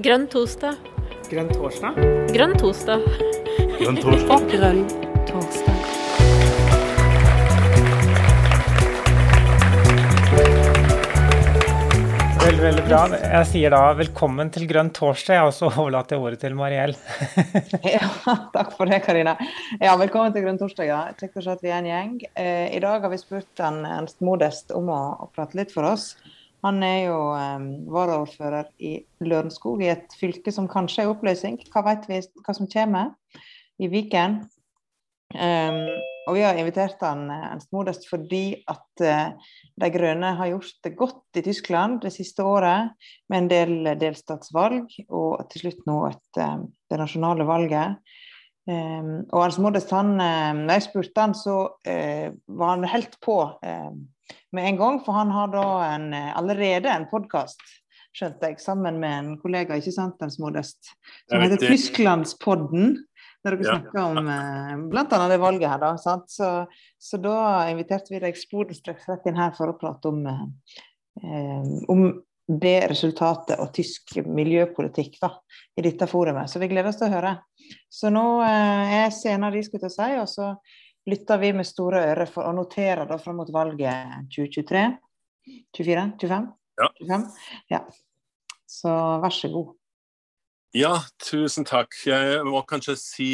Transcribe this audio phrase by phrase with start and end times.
[0.00, 0.78] Grønn torsdag.
[1.28, 1.96] Grønn torsdag?
[2.32, 3.02] Grønn torsdag.
[3.76, 4.46] Grønn torsdag.
[4.48, 4.78] Grønn
[5.28, 5.80] torsdag.
[12.40, 13.02] Veldig, veldig bra.
[13.12, 16.96] Jeg sier da velkommen til Grønn torsdag, og så overlater jeg ordet til Mariell.
[17.98, 18.08] Ja,
[18.56, 19.36] takk for det, Karina.
[19.76, 20.88] Ja, velkommen til Grønn torsdag.
[20.88, 21.02] Ja.
[21.20, 22.18] Kjekt å se at vi er en gjeng.
[22.40, 25.92] Eh, I dag har vi spurt en en Modest om å, å, prate litt for
[25.92, 26.14] oss.
[26.64, 31.60] Han er jo eh, varaordfører i Lørenskog, i et fylke som kanskje er i oppløsning.
[31.72, 33.14] Hva vet vi hva som kommer
[33.80, 34.42] i Viken?
[35.30, 35.84] Um,
[36.26, 40.96] og vi har invitert han Ernst Modest fordi at uh, De Grønne har gjort det
[40.98, 42.96] godt i Tyskland det siste året,
[43.30, 48.02] med en del delstatsvalg og til slutt nå et, uh, det nasjonale valget.
[48.66, 53.38] Um, og Ernst Modest, han, uh, når jeg spurte han, så var han helt på
[54.56, 57.62] med en gang, for han har da en, allerede en podkast
[58.16, 60.92] skjønte jeg, sammen med en kollega, ikke sant, Ernst Modest,
[61.30, 62.96] som heter Tysklandspodden
[63.40, 63.76] når dere ja.
[63.76, 65.20] snakker om eh, bl.a.
[65.30, 65.78] det valget her.
[65.80, 66.26] da, sant?
[66.28, 66.48] Så,
[67.00, 67.36] så da
[67.70, 72.04] inviterte vi deg sporenstreks rett inn her for å prate om, eh, om
[72.50, 75.32] det resultatet og tysk miljøpolitikk da,
[75.78, 76.50] i dette forumet.
[76.52, 77.34] Så vi gleder oss til å høre.
[77.88, 80.52] Så nå eh, er scenen de skulle til å si, og så
[81.08, 84.84] lytter vi med store ører for å notere da fram mot valget 2023.
[85.76, 86.06] 24?
[86.20, 86.48] 25?
[86.80, 86.88] Ja.
[87.00, 87.28] 25?
[87.72, 87.84] ja.
[88.70, 88.92] Så
[89.22, 89.74] vær så god.
[90.74, 91.96] Ja, tusen takk.
[92.06, 93.24] Jeg må kanskje si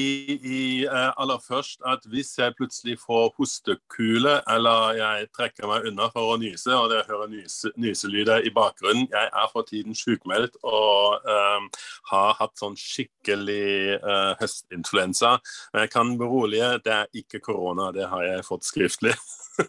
[0.41, 6.09] i, eh, aller først at hvis jeg plutselig får hostekule eller jeg trekker meg unna
[6.14, 10.57] for å nyse, og dere hører nyse, nyselyder i bakgrunnen Jeg er for tiden sykmeldt
[10.64, 11.61] og eh,
[12.09, 15.37] har hatt sånn skikkelig eh, høstinfluensa.
[15.75, 17.92] Men jeg kan berolige, det er ikke korona.
[17.92, 19.12] Det har jeg fått skriftlig.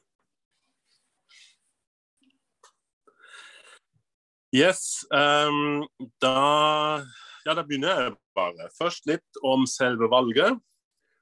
[4.55, 5.83] yes, um,
[6.23, 7.03] da
[7.47, 8.67] ja, da begynner jeg bare.
[8.75, 10.59] Først litt om selve valget.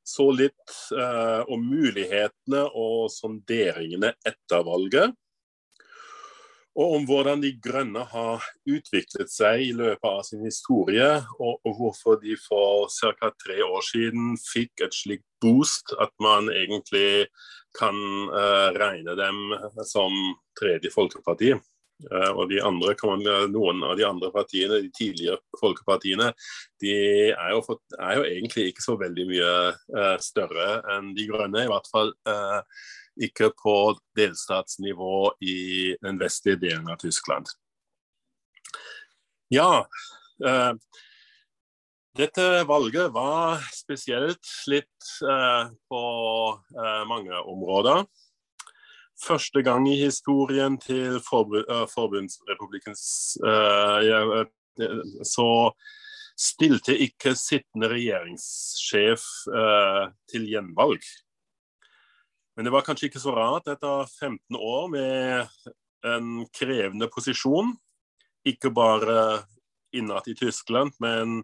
[0.05, 5.13] Så litt eh, om mulighetene og sonderingene etter valget.
[6.75, 11.07] Og om hvordan De grønne har utviklet seg i løpet av sin historie,
[11.39, 13.31] og, hvorfor de for ca.
[13.39, 17.29] tre år siden fikk et slikt boost at man egentlig
[17.79, 17.95] kan
[18.27, 19.55] uh, regne dem
[19.87, 20.11] som
[20.59, 21.55] tredje folkeparti.
[22.03, 22.93] Eh, og de andre,
[23.51, 26.31] Noen av de andre partiene, de tidligere folkepartiene,
[26.83, 26.95] de
[27.31, 29.53] er jo, fått, er jo egentlig ikke så veldig mye
[29.95, 31.63] uh, større enn De grønne.
[31.63, 32.11] I hvert fall
[33.15, 33.75] ikke på
[34.17, 37.47] delstatsnivå i den vestlige delen av Tyskland.
[39.53, 39.85] Ja,
[42.19, 45.11] dette valget var spesielt litt
[45.87, 46.01] på
[47.07, 48.03] mange områder
[49.21, 53.05] første gang i historien til eh, forbundsrepublikkens
[53.45, 54.43] uh,
[55.23, 55.49] så
[56.35, 59.23] stilte ikke sittende regjeringssjef
[60.27, 61.05] til gjenvalg.
[62.55, 65.47] Men det var kanskje ikke så rart etter 15 år med
[66.03, 67.71] en krevende posisjon.
[68.43, 69.45] Ikke bare
[69.95, 71.39] innad i Tyskland, men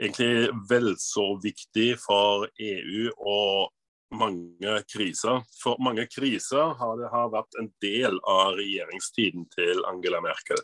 [0.00, 3.70] egentlig vel så viktig for EU og
[4.10, 5.42] mange kriser.
[5.62, 10.60] For mange kriser har det har vært en del av regjeringstiden til Angela Merkel.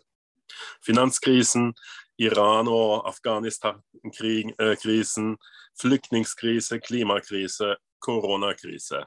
[0.86, 1.74] Finanskrisen,
[2.22, 5.36] Iran- og Afghanistan-krisen,
[5.82, 9.04] flyktningkrise, klimakrise, koronakrise.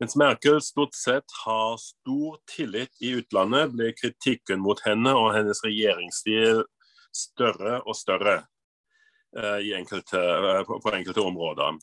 [0.00, 5.64] Mens Merkel stort sett har stor tillit i utlandet, ble kritikken mot henne og hennes
[5.64, 6.62] regjeringsstil
[7.14, 8.46] større og større
[9.34, 10.20] uh, enkelte,
[10.68, 11.78] på, på enkelte områder.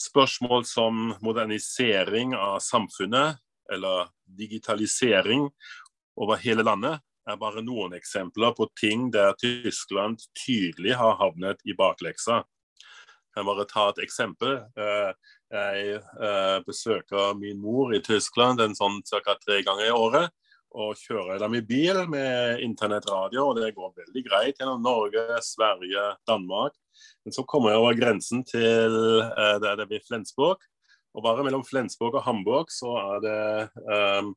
[0.00, 3.38] Spørsmål som modernisering av samfunnet
[3.72, 5.48] eller digitalisering
[6.20, 6.98] over hele landet
[7.30, 12.42] er bare noen eksempler på ting der Tyskland tydelig har havnet i bakleksa.
[12.42, 14.58] Jeg kan bare ta et eksempel.
[14.78, 19.34] Eh, jeg eh, besøker min mor i Tyskland en sånn ca.
[19.40, 20.34] tre ganger i året.
[20.74, 26.02] Og kjører dem i bil med internettradio, og det går veldig greit gjennom Norge, Sverige,
[26.26, 26.74] Danmark.
[27.24, 30.62] Men så kommer jeg over grensen til uh, der det blir Flensburg.
[31.14, 33.38] Og bare mellom Flensburg og Hamburg så er det
[33.86, 34.32] um,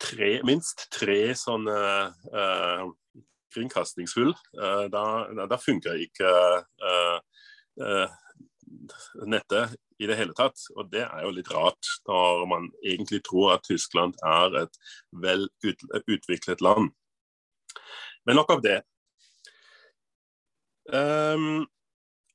[0.00, 1.76] tre, minst tre sånne
[2.36, 2.84] uh,
[3.54, 4.34] kringkastingshull.
[4.58, 5.04] Uh, da,
[5.48, 6.34] da, funker ikke
[9.26, 10.60] nettet i det hele tatt.
[10.76, 14.80] Og det er jo litt rart, når man egentlig tror at Tyskland er et
[15.24, 16.92] vel ut, utviklet land.
[18.28, 18.80] Men nok av det.
[20.90, 21.66] Um,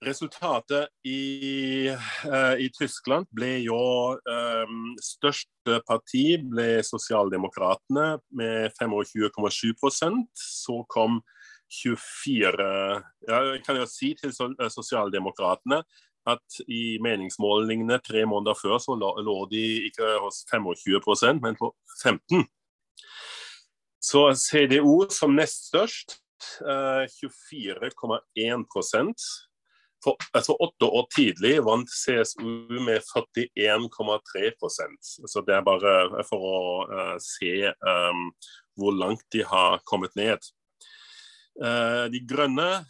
[0.06, 3.80] resultatet i, uh, i, Tyskland ble jo
[4.16, 11.20] um, Største parti ble Sosialdemokratene med 25,7% Så kom
[11.82, 12.68] 24
[13.28, 15.82] ja, Jeg kan jo si til Sosialdemokratene
[16.26, 22.48] at i meningsmålingene tre måneder før så lå de ikke hos 25% men på 15
[24.02, 26.22] Så CDO som nest størst,
[26.62, 28.66] 24,1
[30.06, 36.86] for, altså Åtte år tidlig vant CSU med 41,3% Så Det er bare for å
[36.92, 38.32] uh, se um,
[38.78, 40.38] hvor langt de har kommet ned.
[41.58, 42.86] Uh, de grønne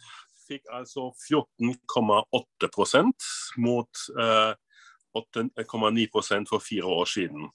[0.46, 3.04] fikk altså 14,8
[3.62, 3.88] mot
[4.18, 4.54] uh,
[5.16, 7.48] 8,9% for fire år siden.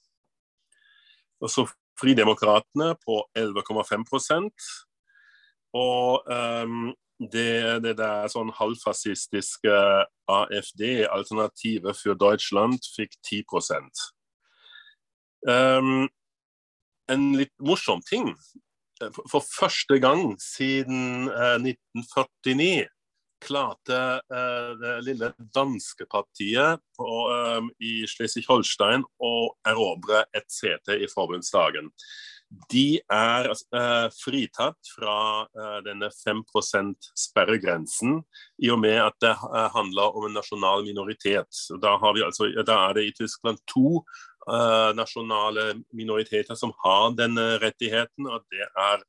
[1.42, 1.66] Og så
[2.00, 4.04] Fridemokratene på 11,5
[5.72, 6.92] og um,
[7.32, 9.76] det, det der sånn halvfascistiske
[10.32, 13.44] AFD, Alternativet for Deutschland, fikk 10
[15.48, 16.08] um,
[17.10, 18.32] En litt morsom ting.
[19.30, 22.90] For første gang siden uh, eh, 1949
[23.42, 23.98] klarte
[24.30, 29.32] uh, det lille danske partiet um, i Schleswig-Holstein å
[29.66, 31.90] erobre et sete i forbundsdagen
[32.72, 38.18] de er eh, fritatt fra eh, denne 5 %-sperregrensen,
[38.62, 41.62] i og med at det eh, handler om en nasjonal minoritet.
[41.82, 44.02] Da, altså, da, er det i Tyskland to
[44.98, 48.26] nasjonale minoriteter som har denne rettigheten.
[48.26, 49.04] og Det er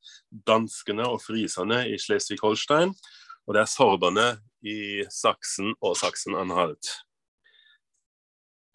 [0.46, 2.92] danskene og friserne i Schleswig-Holstein,
[3.42, 4.28] og det er sorberne
[4.62, 6.92] i Saksen og Saksen-Anhalt.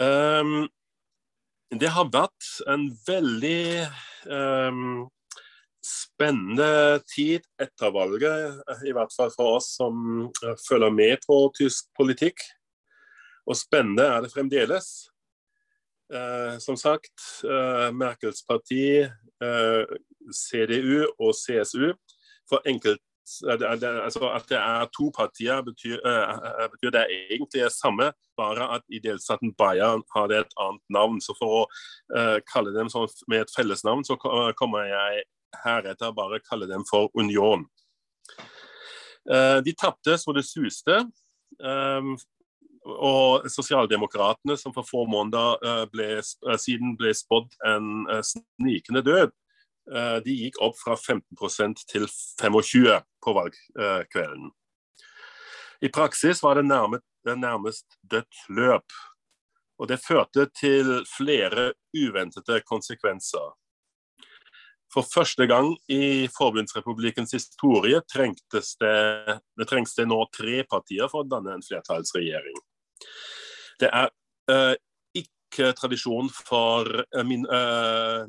[0.04, 0.68] Um,
[1.72, 3.88] det har vært en veldig
[5.86, 11.88] spennende tid etter valget, i hvert fall for oss som uh, følger med på tysk
[11.98, 12.44] politikk.
[13.50, 14.90] Og spennende er det fremdeles.
[16.14, 17.14] Uh, som sagt,
[17.46, 19.08] uh, Merkels parti,
[20.36, 21.94] CDU og CSU.
[22.50, 23.00] For enkelt
[23.50, 28.84] altså At det er to partier, betyr, uh, betyr det egentlig det samme, bare at
[28.90, 31.20] i delstaten Bayern har det et annet navn.
[31.22, 31.66] Så for å
[32.16, 35.24] uh, kalle dem sånn med et fellesnavn, så kommer jeg
[35.64, 37.66] heretter bare kalle dem for Union.
[39.30, 41.04] Uh, de tapte så det suste.
[41.60, 42.16] Um,
[42.90, 46.22] og Sosialdemokratene, som for få måneder ble,
[46.58, 49.34] siden ble spådd en snikende død,
[50.26, 52.06] de gikk opp fra 15% til
[52.42, 54.52] 25 på valgkvelden.
[55.82, 58.98] I praksis var det nærmest, nærmest dødt løp.
[59.80, 63.56] Og det førte til flere uventede konsekvenser.
[64.94, 71.22] For første gang i Forbundsrepublikkens historie trengtes det, det trengs det nå tre partier for
[71.24, 72.58] å danne en flertallsregjering.
[73.80, 74.10] Det er
[74.50, 74.74] uh,
[75.52, 78.26] tradisjon for eh, min, uh,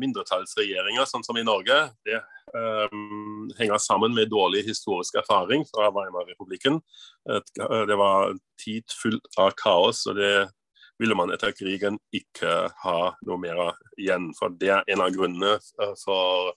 [0.00, 1.76] mindretallsregjeringer, sånn som i Norge.
[2.06, 2.18] Det
[2.54, 6.80] um, henger sammen med dårlig historisk erfaring fra Weimar-republikken.
[7.86, 10.48] Det var tid fullt av kaos, og det
[11.00, 13.60] ville man etter krigen ikke ha noe mer
[13.96, 14.32] igjen.
[14.38, 15.56] For det er en av grunnene
[16.02, 16.52] for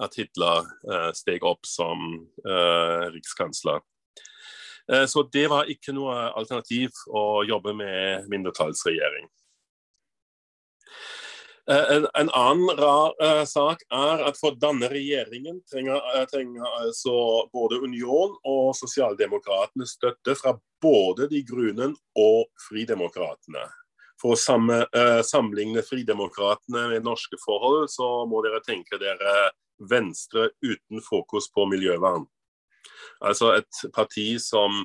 [0.00, 0.68] at Hitler
[1.16, 2.12] steg opp som
[2.46, 3.80] uh, rikskansler.
[4.88, 9.28] Eh, så det var ikke noe alternativ å jobbe med mindretallsregjering.
[11.70, 16.00] Eh, en, en, annen rar uh, sak er at for denne regjeringen trenger,
[16.32, 17.12] trenger altså
[17.52, 23.68] både Union og Sosialdemokratene støtte fra både De Grünen og Fridemokratene.
[24.20, 30.50] For å samme, uh, sammenligne Fridemokratene med norske forhold, så må dere tenke dere Venstre
[30.64, 32.26] uten fokus på miljøvern.
[33.20, 34.84] Altså et parti som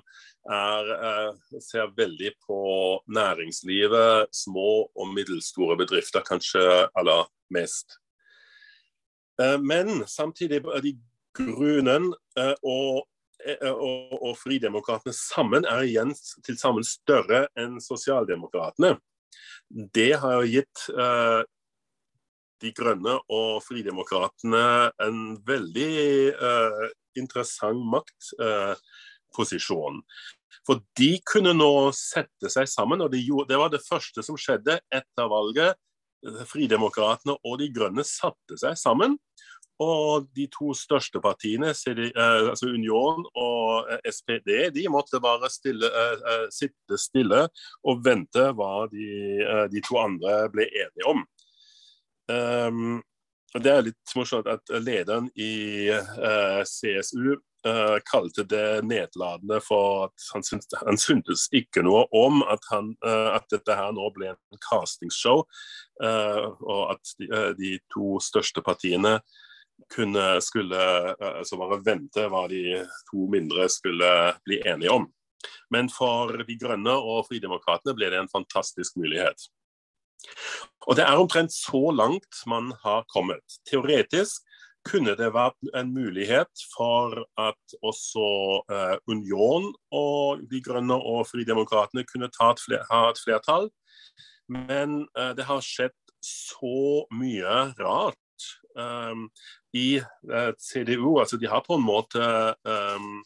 [0.52, 2.60] er, eh, ser veldig på
[3.08, 7.98] næringslivet, små og middelstore bedrifter kanskje aller mest.
[9.42, 10.98] Eh, men samtidig er de
[11.36, 13.08] Grunnen eh, og,
[13.62, 16.14] og, og Fridemokratene sammen er igjen
[16.46, 18.96] til sammen større enn Sosialdemokratene.
[19.68, 20.86] Det har jo gitt
[22.64, 24.64] De Grønne og Fridemokratene
[25.04, 25.90] en veldig
[27.20, 30.02] interessant maktposisjon.
[30.66, 35.30] For de kunne nå sette seg sammen, og det var det første som skjedde etter
[35.30, 35.78] valget.
[36.50, 39.20] Fridemokratene og De Grønne satte seg sammen.
[39.84, 45.90] Og de to største partiene, eh, altså Union og eh, SPD, de måtte bare stille,
[46.48, 47.42] sitte stille
[47.84, 49.10] og vente hva de,
[49.74, 51.26] de to andre ble enige om.
[53.56, 57.38] Det er litt morsomt at lederen i uh, eh, CSU uh,
[57.70, 62.92] eh, kalte det nedlatende for at han syntes, han syntes ikke noe om at, han,
[63.06, 65.46] uh, at, dette her nå ble en castingshow,
[66.04, 69.22] og at de, de, to største partiene
[69.92, 70.80] kunne skulle
[71.16, 74.10] altså bare vente hva de to mindre skulle
[74.44, 75.08] bli enige om.
[75.72, 79.48] Men for De grønne og Fridemokratene ble det en fantastisk mulighet.
[80.88, 83.44] Og Det er omtrent så langt man har kommet.
[83.70, 84.44] Teoretisk
[84.86, 88.28] kunne det vært en mulighet for at også
[88.70, 93.72] eh, Union og De grønne og Fridemokratene kunne et fler, ha et flertall.
[94.48, 99.28] Men eh, det har skjedd så mye rart um,
[99.78, 101.20] i uh, CDU.
[101.20, 102.26] Altså, de har på en måte
[102.66, 103.24] um,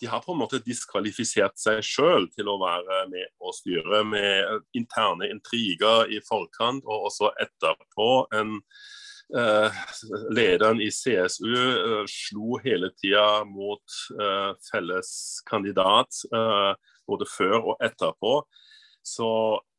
[0.00, 4.64] de har på en måte diskvalifisert seg sjøl til å være med og styre, med
[4.78, 8.08] interne intriger i forkant og også etterpå.
[8.32, 8.56] en
[9.38, 9.82] eh,
[10.34, 15.12] lederen i CSU eh, slo hele tida mot eh, felles
[15.48, 16.24] kandidat,
[17.06, 18.34] både før og etterpå.
[19.02, 19.28] Så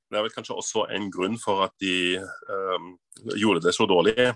[0.10, 2.20] det er vel kanskje også en grunn for at de
[3.39, 4.34] gjorde det så dårlig.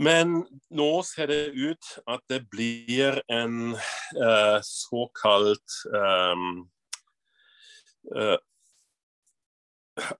[0.00, 0.38] Men
[0.72, 3.74] nå ser det ut at det blir en
[4.64, 6.62] såkalt um,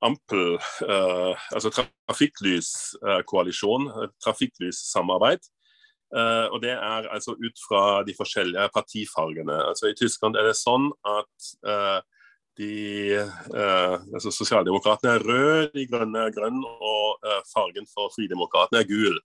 [0.00, 0.54] ampel,
[0.88, 5.38] uh, altså trafikklyskoalisjon, uh, trafikklyssamarbeid.
[6.16, 9.68] Uh, og Det er altså ut fra de forskjellige partifargene.
[9.68, 11.34] Altså I Tyskland er det sånn at
[11.66, 12.00] uh,
[12.58, 13.18] de
[13.56, 17.16] altså Sosialdemokratene er rød, de grønne er grønn, og
[17.48, 19.16] fargen for Fridemokratene er gul.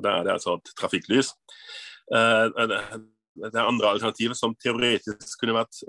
[0.00, 1.34] Da er det altså et trafikklys.
[2.08, 5.82] det er andre alternativer som teoretisk kunne vært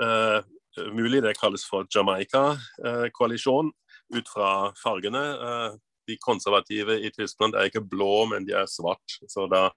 [0.94, 1.22] mulig.
[1.24, 3.72] Det kalles for Jamaica-koalisjon
[4.14, 5.24] ut fra fargene.
[5.34, 5.76] Eh,
[6.08, 9.20] de konservative i Tyskland er ikke blå, men de er svart.
[9.32, 9.70] Så da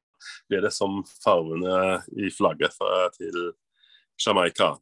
[0.51, 2.75] blir det som fargene i flagget
[3.19, 3.53] til
[4.25, 4.75] Jamaica.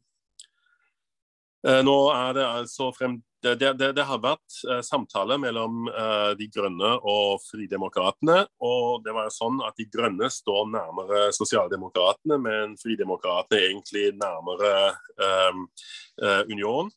[1.67, 3.19] Eh, nå er det altså frem
[3.53, 8.41] det, det, det, har vært uh, samtaler mellom uh, De grønne og Fridemokratene.
[8.65, 14.73] og det var sånn at De grønne står nærmere Sosialdemokratene, men Fridemokratene er egentlig nærmere
[15.21, 16.91] uh, Union.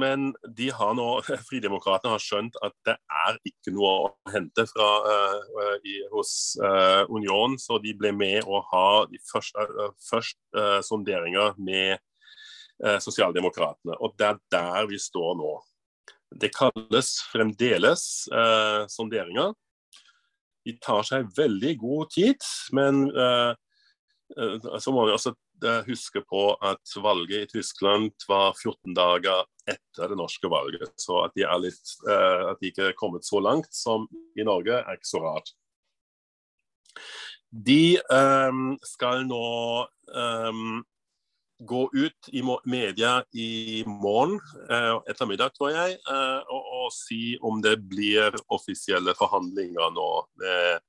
[0.00, 0.24] Men
[0.58, 1.04] de har nå,
[1.48, 2.96] Fridemokratene har skjønt at det
[3.26, 4.88] er ikke noe å hente fra,
[5.86, 6.32] i, hos
[7.12, 9.68] Union, så de ble med å ha de første,
[10.08, 10.40] først
[10.88, 12.02] sonderinger med
[13.00, 13.96] Sosialdemokratene.
[14.04, 15.52] Og det er der vi står nå.
[16.36, 18.02] Det kalles fremdeles
[18.92, 19.54] sonderinger.
[20.66, 23.06] De tar seg veldig god tid, men
[24.82, 25.32] så må vi også
[25.86, 30.92] huske på at valget i Tyskland var 14 dager etter det norske valget.
[31.00, 34.06] Så at de, litt, uh, at de ikke er kommet så langt som
[34.38, 35.54] i Norge, er ikke så rart.
[37.50, 39.46] De um, skal nå
[40.10, 40.82] um,
[41.58, 44.36] gå ut i media i morgen
[44.70, 50.10] uh, ettermiddag, tror jeg, uh, og, og, si om det blir offisielle forhandlinger nå
[50.42, 50.84] med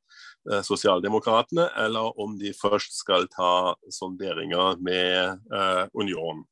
[0.51, 6.45] Eh, Sosialdemokratene, eller om de først skal ta sonderinger med uh, Union.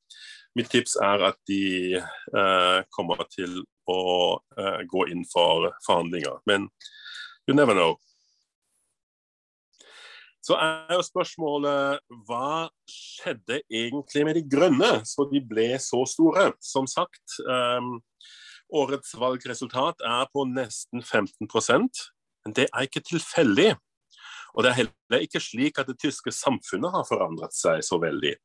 [0.55, 2.01] Mitt tips er at de
[2.35, 4.01] uh, kommer til å
[4.59, 6.41] uh, gå inn for forhandlinger.
[6.45, 6.67] Men
[7.47, 7.95] you never know.
[10.45, 16.51] Så er jo spørsmålet hva skjedde egentlig med De grønne, så de ble så store?
[16.61, 17.95] Som sagt, um,
[18.69, 21.49] årets valgresultat er på nesten 15
[22.45, 23.73] men det er ikke tilfeldig.
[24.53, 28.35] Og det er heller ikke slik at det tyske samfunnet har forandret seg så veldig.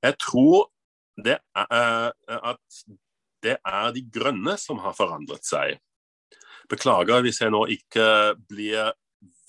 [0.00, 0.70] Jeg tror
[1.20, 2.80] det er, at
[3.44, 5.76] det er de grønne som har forandret seg.
[6.70, 8.08] Beklager hvis jeg nå ikke
[8.48, 8.94] blir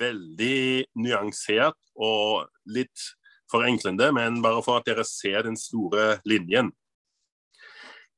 [0.02, 3.12] veldig nyansert og litt
[3.52, 6.72] forenklende, men bare for at dere ser den store linjen.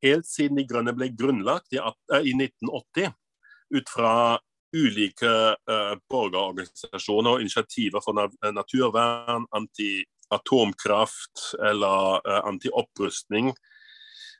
[0.03, 3.13] Helt siden De grønne ble grunnlagt i 1980,
[3.73, 4.15] ut fra
[4.73, 8.17] ulike uh, borgerorganisasjoner og initiativer for
[8.51, 13.51] naturvern, anti-atomkraft eller uh, anti-opprustning,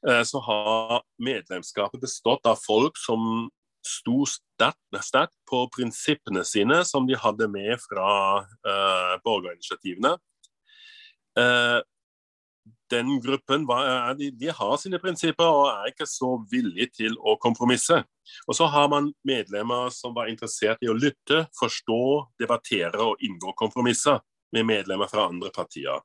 [0.10, 3.48] uh, så har medlemskapet bestått av folk som
[3.88, 8.08] sto sterkt på prinsippene sine som de hadde med fra
[9.26, 10.16] borgerinitiativene
[12.94, 13.66] den gruppen
[14.18, 18.02] de, de, har sine prinsipper og er ikke så villige til å kompromisse.
[18.48, 22.00] Og så har man medlemmer som var interessert i å lytte, forstå,
[22.42, 24.22] debattere og inngå kompromisser
[24.54, 26.04] med medlemmer fra andre partier.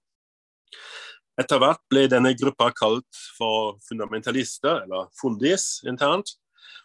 [1.38, 6.34] Etter hvert ble denne gruppa kalt for fundamentalister, eller fundis internt,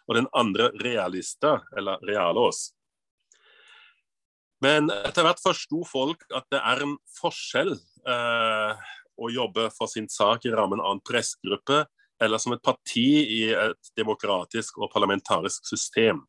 [0.08, 2.72] og den andre realista, eller realos.
[4.64, 8.84] Men etter hvert forsto folk at det er en forskjell eh,
[9.20, 11.84] å jobbe for sin sak i rammen av en pressegruppe
[12.22, 16.22] eller som et parti i et demokratisk og parlamentarisk system.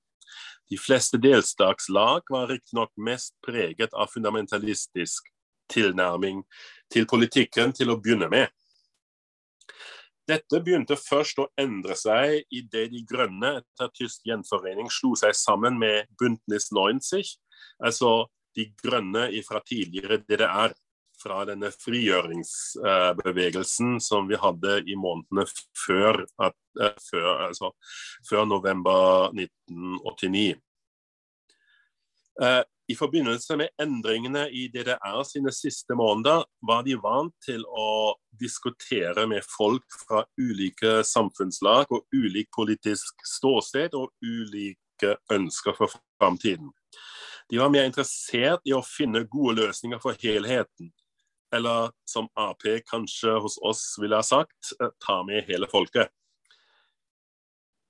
[0.69, 5.29] De fleste delstatslag var riktignok mest preget av fundamentalistisk
[5.71, 6.41] tilnærming
[6.93, 8.49] til politikken til å begynne med.
[10.25, 15.77] Dette begynte først å endre seg idet De grønne etter tysk gjenforening slo seg sammen
[15.81, 17.23] med Bündnis 90,
[17.85, 18.11] altså
[18.57, 20.71] De grønne fra tidligere DDR,
[21.15, 25.45] fra denne frigjøringsbevegelsen som vi hadde i månedene
[25.85, 27.71] før, at, eh, før, altså,
[28.27, 30.55] før november 1989.
[32.87, 39.25] I forbindelse med endringene i DDR sine siste måneder var de vant til å diskutere
[39.29, 46.69] med folk fra ulike samfunnslag og ulik politisk ståsted og ulike ønsker for framtiden.
[47.49, 50.93] De var mer interessert i å finne gode løsninger for helheten.
[51.53, 56.13] Eller som Ap kanskje hos oss ville ha sagt, ta med hele folket.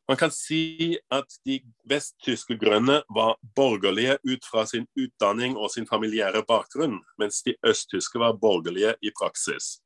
[0.08, 1.60] Man kan si at de
[1.90, 8.22] vesttyske grønne var borgerlige ut fra sin utdanning og sin familiære bakgrunn, mens de østtyske
[8.22, 9.80] var borgerlige i praksis.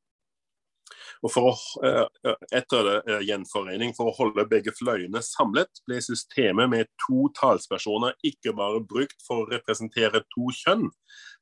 [1.23, 6.91] Og å, eh, etter eh, gjenforening, for å holde begge fløyene samlet, ble systemet med
[7.05, 10.89] to talspersoner ikke bare brukt for å representere to kjønn,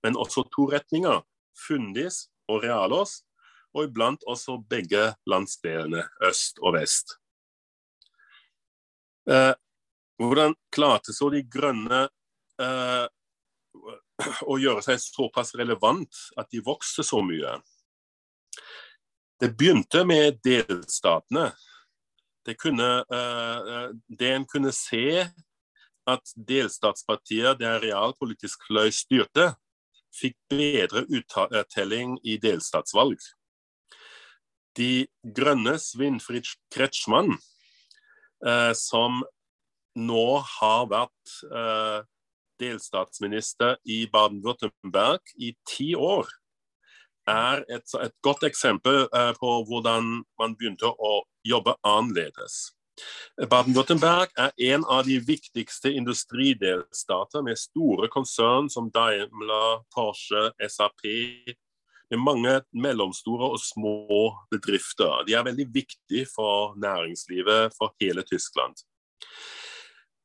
[0.03, 1.23] men også to retninger,
[1.67, 3.23] fundis og realos,
[3.73, 7.17] og iblant også begge landsdelene, øst og vest.
[9.27, 9.53] Eh,
[10.17, 12.05] hvordan klarte så De grønne
[12.61, 13.07] eh,
[14.47, 17.57] å gjøre seg såpass relevant at de vokste så mye?
[19.37, 21.51] Det begynte med delstatene.
[22.47, 25.27] Det, kunne, eh, det en kunne se
[26.07, 29.51] at delstatspartier der realpolitisk fløy styrte,
[30.15, 33.19] fikk bedre uttelling i delstatsvalg.
[34.79, 35.03] De
[35.35, 37.56] grønnes Winfried Kretschmann Eh,
[38.77, 39.23] som
[39.97, 40.25] nå
[40.59, 42.05] har vært eh,
[42.61, 46.29] delstatsminister i Baden-Württemberg i ti år,
[47.27, 52.71] er et, et godt eksempel eh, på hvordan man begynte å jobbe annerledes.
[53.37, 61.03] Baden-Württemberg er en av de viktigste industridelstater med store konsern som Daimler, Porsche, SAP,
[62.11, 65.25] med mange mellomstore og små bedrifter.
[65.27, 68.75] De er veldig viktige for næringslivet for hele Tyskland.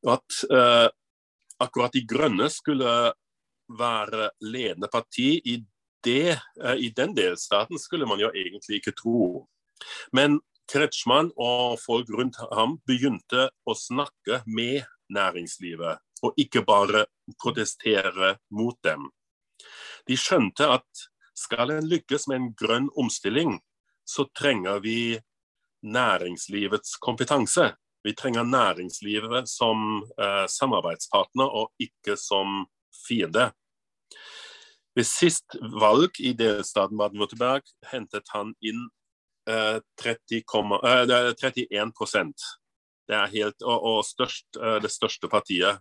[0.07, 0.88] At eh,
[1.62, 3.12] akkurat De Grønne skulle
[3.79, 5.59] være ledende parti i,
[6.05, 9.47] det, eh, i den delstaten, skulle man jo egentlig ikke tro.
[10.12, 10.40] Men
[10.71, 17.07] Kretschmann og folk rundt ham begynte å snakke med næringslivet, og ikke bare
[17.42, 19.11] protestere mot dem.
[20.09, 21.07] De skjønte at
[21.38, 23.59] skal en lykkes med en grønn omstilling,
[24.05, 25.21] så trenger vi
[25.83, 27.73] næringslivets kompetanse.
[28.05, 32.64] Vi trenger næringslivet som eh, samarbeidspartner og ikke som
[33.07, 33.51] fiende.
[34.97, 38.83] Ved sist valg i delstaten Baden-Württemberg hentet han inn
[39.49, 41.07] eh, 30, eh,
[41.40, 42.51] 31%
[43.09, 45.81] Det er helt, og, og størst, eh, det største partiet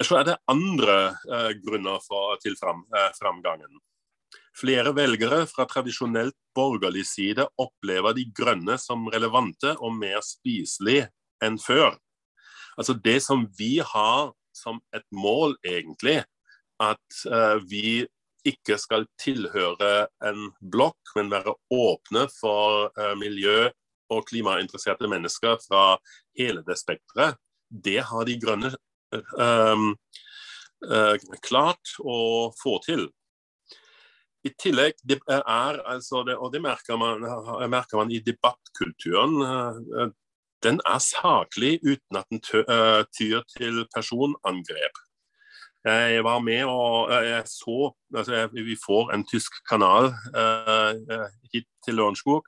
[0.00, 0.96] Så er det andre
[1.28, 3.80] eh, grunner for, til fram, eh, framgangen.
[4.56, 11.10] Flere velgere fra tradisjonelt borgerlig side opplever de grønne som relevante og mer spiselige
[11.44, 11.98] enn før.
[12.78, 16.22] Altså Det som vi har som et mål, egentlig,
[16.80, 18.06] at eh, vi
[18.48, 23.70] ikke skal tilhøre en blokk, men være åpne for eh, miljø-
[24.10, 25.98] og klimainteresserte mennesker fra
[26.38, 27.36] hele det spekteret,
[27.70, 28.72] det har de grønne
[31.44, 32.18] klart å
[32.56, 33.08] få til.
[34.46, 37.26] I tillegg det er altså det, og det merker man,
[37.68, 40.08] merker man i debattkulturen, uh,
[40.64, 44.98] den er saklig uten at den tyr til personangrep.
[45.84, 50.92] Jeg var med og jeg så altså Vi får en tysk kanal uh,
[51.52, 52.44] hit til Lørenskog.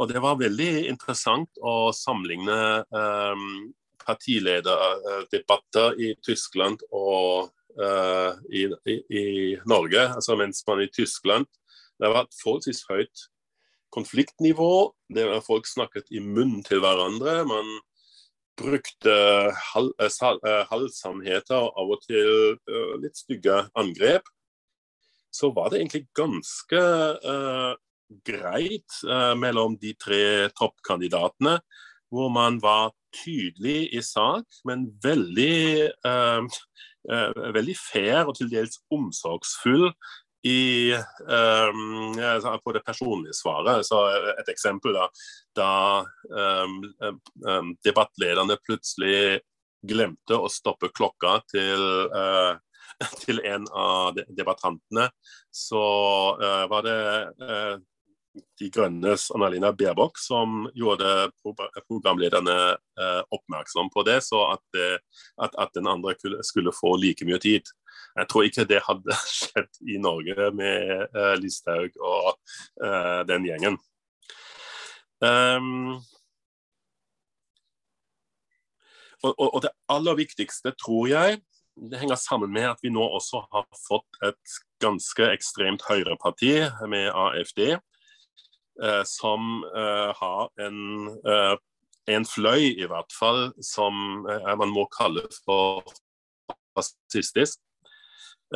[0.00, 2.56] Og det var veldig interessant å sammenligne
[2.88, 3.72] um,
[4.06, 10.08] partilederdebatter i Tyskland og uh, i, i, i, Norge.
[10.14, 11.46] Altså mens man i Tyskland
[11.98, 13.28] det har vært forholdsvis høyt
[13.94, 14.92] konfliktnivå.
[15.12, 17.42] Det var Folk snakket i munnen til hverandre.
[17.46, 17.68] Man
[18.58, 19.14] brukte
[19.72, 24.26] hal, uh, halvsannheter og av og til uh, litt stygge angrep.
[25.32, 26.80] Så var det egentlig ganske
[28.28, 28.98] greit
[29.40, 31.54] mellom de tre toppkandidatene,
[32.12, 36.44] hvor man var tydelig i sak, men veldig, uh,
[37.08, 39.88] uh, veldig fair og til dels omsorgsfull
[40.42, 42.18] i um,
[42.64, 44.00] På det personlige svaret, så
[44.40, 45.06] et eksempel da,
[45.54, 45.70] da
[46.64, 46.80] um,
[47.46, 49.38] um, debattlederne plutselig
[49.86, 52.58] glemte å stoppe klokka til, uh,
[53.22, 55.08] til en av debattantene,
[55.50, 55.86] så
[56.42, 56.98] uh, var det
[57.42, 57.76] uh,
[58.32, 62.54] De Grønnes Annalina Baerbock som gjorde programlederne
[63.28, 64.88] oppmerksom på det, så at, det,
[65.36, 67.68] at, at den andre skulle få like mye tid.
[68.16, 72.40] Jeg tror ikke det hadde skjedd i Norge med uh, Listhaug og
[73.28, 73.76] den gjengen.
[75.22, 76.00] Um,
[79.22, 81.38] og, og, det aller viktigste, tror jeg,
[81.90, 86.56] det henger sammen med at vi nå også har fått et ganske ekstremt høyreparti
[86.90, 87.78] med AFD, eh,
[89.04, 91.56] som eh, har en, eh,
[92.14, 95.84] en, fløy, i hvert fall, som man må kalle for
[96.76, 97.60] fascistisk.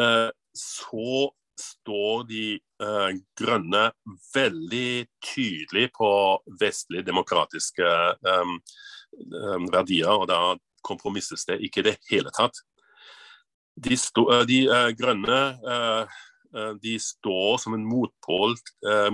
[0.01, 2.45] Eh, så står de
[2.85, 3.09] uh,
[3.41, 3.87] grønne
[4.35, 6.11] veldig tydelig på
[6.61, 7.93] vestlige demokratiske
[8.29, 8.59] um,
[9.73, 10.41] verdier, og da
[10.85, 12.61] kompromisses det ikke i det hele tatt.
[13.73, 15.41] De, stå, de uh, grønne
[16.83, 18.57] de står som en motpol,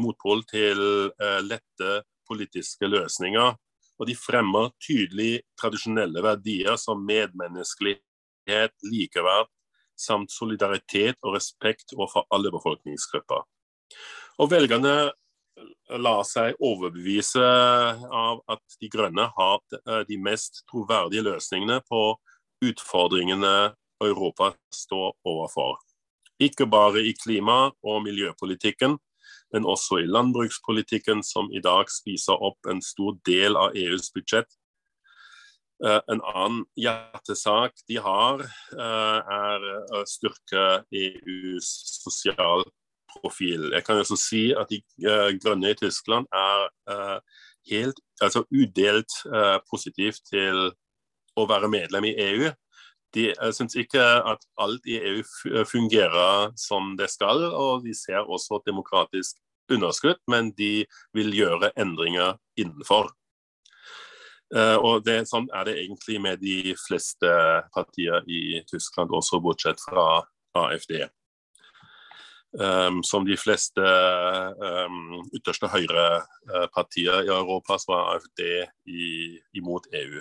[0.01, 0.81] motpol til
[1.47, 1.93] lette
[2.29, 3.55] politiske løsninger.
[4.01, 9.51] Og de fremmer tydelig tradisjonelle verdier som medmenneskelighet, likeverd,
[9.99, 13.45] samt solidaritet og respekt overfor alle befolkningsgrupper.
[14.43, 15.13] Og velgerne
[16.01, 22.03] lar seg overbevise av at De grønne har de mest troverdige løsningene på
[22.65, 25.77] utfordringene Europa står overfor.
[26.43, 28.97] Ikke bare i klima- og miljøpolitikken,
[29.53, 34.51] men også i landbrukspolitikken, som i dag spiser opp en stor del av EUs budsjett
[35.83, 39.65] Eh, en annen hjertesak de har, eh, er
[39.99, 41.71] å styrke EUs
[42.05, 43.73] sosialprofil.
[43.75, 46.69] Jeg kan også si at de eh, grønne i Tyskland er
[47.71, 49.13] helt, altså udelt
[49.71, 50.73] positivt til
[51.39, 52.51] å være medlem i EU.
[53.13, 58.63] De syns ikke at alt i EU fungerer som det skal, og de ser også
[58.67, 59.37] demokratisk
[59.73, 60.85] underskudd, men de
[61.17, 63.13] vil gjøre endringer innenfor.
[64.53, 67.33] Uh, og det, Sånn er det egentlig med de fleste
[67.73, 70.23] partier i Tyskland, også bortsett fra
[70.59, 71.07] AFD.
[72.53, 78.43] Um, som de fleste um, ytterste høyrepartier i Europa, så var AFD
[78.93, 79.07] i,
[79.57, 80.21] imot EU.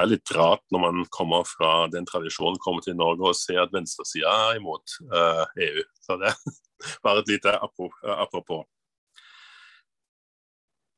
[0.00, 3.74] Er litt rart når man kommer fra den tradisjonen, kommer til Norge og ser at
[3.74, 5.82] venstresida er imot uh, EU.
[6.00, 6.54] Så det er
[7.04, 8.64] bare et lite apropos.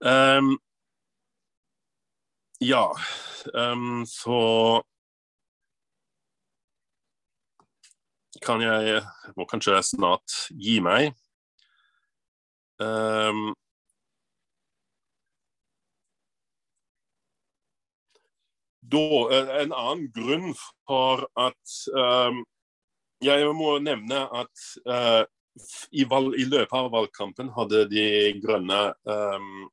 [0.04, 0.54] Um,
[2.60, 2.86] ja,
[3.54, 4.82] um, så
[8.44, 11.14] kan jeg Jeg må kanskje snart gi meg.
[12.78, 13.54] Um,
[18.90, 19.06] da,
[19.60, 20.50] en annen grunn
[20.88, 22.42] for at um,
[23.24, 25.22] Jeg må nevne at uh,
[25.94, 28.06] i, valg, i, løpet av valgkampen hadde De
[28.42, 29.64] grønne um,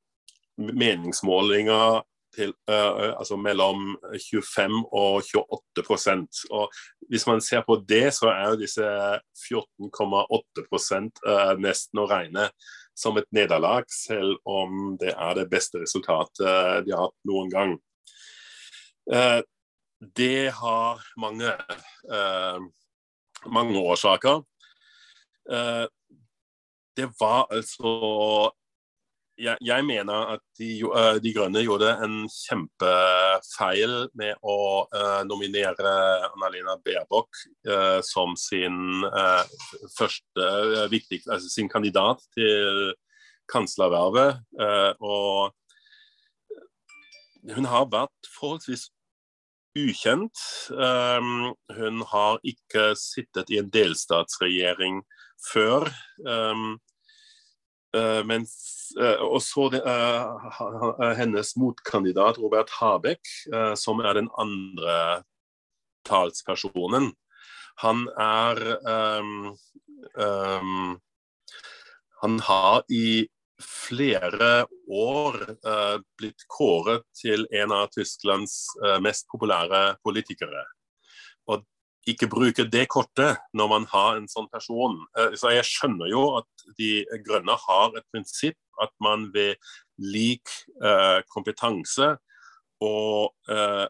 [0.62, 2.04] meningsmålinger
[2.36, 6.78] til, uh, altså mellom 25 og 28% og
[7.10, 8.88] Hvis man ser på det, så er jo disse
[9.52, 12.48] 14,8 uh, nesten å regne
[12.96, 17.74] som et nederlag, selv om det er det beste resultatet de har hatt noen gang.
[19.12, 19.42] Uh,
[20.16, 21.52] det har mange,
[23.46, 24.42] mange årsaker.
[26.98, 27.92] det var altså
[29.38, 34.58] jeg, jeg, mener at de, uh, de, Grønne gjorde en kjempefeil med å
[34.90, 35.94] uh, nominere
[36.32, 37.44] Annalena Baerbock
[38.08, 39.06] som sin
[39.98, 40.50] første
[40.90, 42.96] viktig, altså sin kandidat til
[43.52, 44.42] kanslervervet.
[45.00, 45.52] og
[47.56, 48.90] hun har vært forholdsvis
[49.78, 50.38] ukjent.
[50.72, 55.04] Um, hun har ikke sittet i en delstatsregjering
[55.52, 55.90] før.
[56.26, 56.80] Um,
[57.92, 58.54] Uh, mens,
[58.96, 63.20] uh, og så uh, hennes motkandidat Robert Habeck,
[63.76, 65.24] som er den andre
[66.08, 67.12] talspersonen.
[67.84, 68.62] Han er
[69.28, 69.58] um,
[72.22, 73.28] Han har i
[73.64, 75.38] flere år
[76.20, 78.56] blitt kåret til en av Tysklands
[79.04, 80.66] mest populære politikere.
[81.50, 81.64] Og
[82.10, 84.98] ikke bruke det kortet når man har en sånn person.
[85.18, 89.56] Eh, så Jeg skjønner jo at De grønne har et prinsipp at man ved
[90.02, 90.50] lik
[90.82, 92.16] eh, kompetanse
[92.82, 93.86] og eh,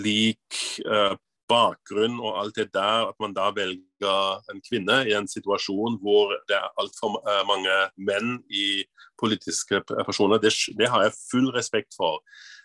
[0.00, 1.16] lik eh,
[1.50, 6.34] bakgrunn og alt det der, at man da velger en kvinne i en situasjon hvor
[6.48, 8.82] det er altfor uh, mange menn i
[9.20, 12.22] politiske personer, det, det, har jeg full respekt for.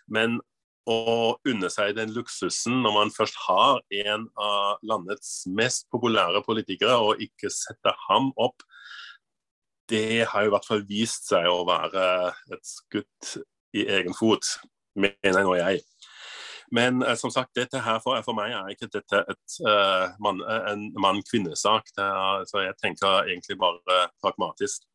[0.08, 0.38] Men
[0.86, 6.94] å unne seg den luksusen når man først har en av landets mest populære politikere,
[7.02, 8.62] og ikke sette ham opp,
[9.90, 12.06] det har i hvert fall vist seg å være
[12.54, 13.36] et skutt
[13.76, 14.56] i egen fot,
[14.96, 15.82] mener nå jeg.
[16.74, 20.42] Men uh, som sagt, dette her for, for, meg er ikke dette et, uh, man,
[20.72, 21.92] en mann-kvinne-sak.
[22.50, 24.86] Så jeg tenker egentlig bare pragmatisk.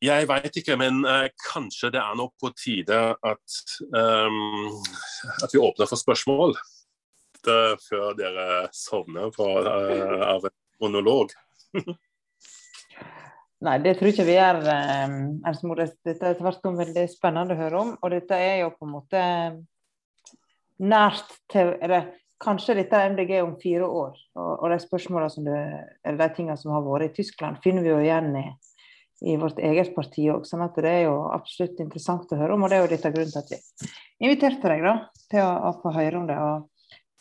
[0.00, 3.56] Jeg veit ikke, men uh, kanskje det er nå på tide at,
[3.92, 4.78] um,
[5.44, 6.56] at vi åpner for spørsmål.
[7.44, 11.36] Det, før dere sovner på, uh, av en monolog.
[13.60, 14.62] Nei, det tror ikke vi gjør.
[14.64, 17.92] Um, dette er tvert om veldig spennende å høre om.
[18.00, 19.26] Og dette er jo på en måte
[20.80, 22.08] nært til eller,
[22.40, 24.14] Kanskje dette er MDG om fire år.
[24.38, 25.58] Og, og de spørsmålene som det,
[26.08, 28.46] eller de tingene som har vært i Tyskland, finner vi jo igjen i
[29.20, 30.46] i vårt eget parti òg.
[30.48, 33.06] Sånn at det er jo absolutt interessant å høre om, og det er jo litt
[33.06, 33.90] av grunnen til at vi
[34.24, 34.94] inviterte deg da,
[35.32, 36.38] til å, å få høre om det.
[36.40, 36.79] og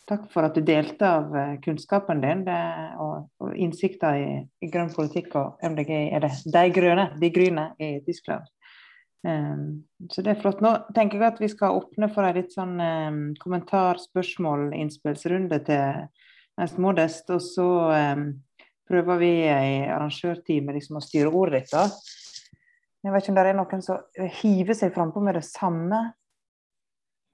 [0.09, 2.59] Takk for at du delte av eh, kunnskapen din det,
[2.97, 7.91] og, og innsikter i, i, grønn politikk og MDG, eller de grønne, de grønne i
[8.07, 8.47] Tyskland.
[9.27, 10.63] Um, så det er flott.
[10.63, 15.59] Nå tenker jeg at vi skal åpne for en litt sånn um, kommentar-, spørsmål-, innspillsrunde
[15.67, 16.07] til
[16.57, 17.29] Ernst Modest.
[17.35, 17.67] Og så
[18.15, 18.23] um,
[18.89, 19.51] prøver vi i
[19.91, 21.75] arrangørteamet liksom å styre ordet ditt.
[21.75, 21.85] da.
[23.05, 26.01] Jeg vet ikke om det er noen som hiver seg frampå med det samme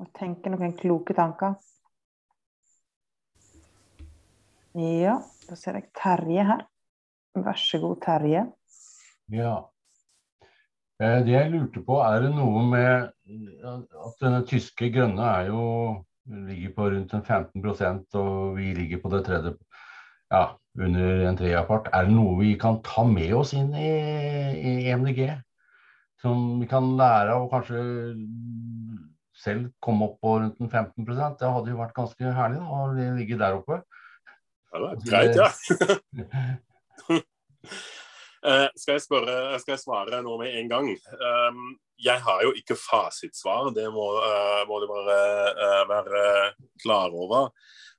[0.02, 1.56] og tenker noen kloke tanker.
[4.76, 6.66] Ja, da ser jeg Terje her.
[7.40, 8.42] Vær så god, Terje.
[9.32, 9.54] Ja.
[11.00, 13.08] Eh, det jeg lurte på, er det noe med
[13.72, 15.64] at denne tyske grønne er jo
[16.26, 19.54] ligger på rundt 15% og vi ligger på det tredje
[20.34, 20.44] ja,
[20.80, 21.90] under en tredjepart.
[21.94, 23.90] Er det noe vi kan ta med oss inn i,
[24.60, 25.28] i MDG?
[26.20, 27.84] Som vi kan lære av og kanskje
[29.40, 33.16] selv komme opp på rundt en 15% Det hadde jo vært ganske herlig da, å
[33.20, 33.84] ligge der oppe.
[34.76, 35.50] Ja, greit, ja.
[38.44, 40.90] uh, skal, jeg spørre, skal jeg svare nå med en gang?
[41.16, 45.18] Um, jeg har jo ikke fasitsvar, det må, uh, må du bare
[45.56, 46.24] uh, være
[46.84, 47.52] klar over.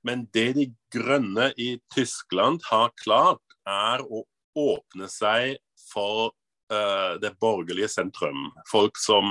[0.05, 4.23] Men det de grønne i Tyskland har klart, er å
[4.57, 5.57] åpne seg
[5.91, 6.31] for
[6.67, 8.49] det borgerlige sentrum.
[8.67, 9.23] Folk som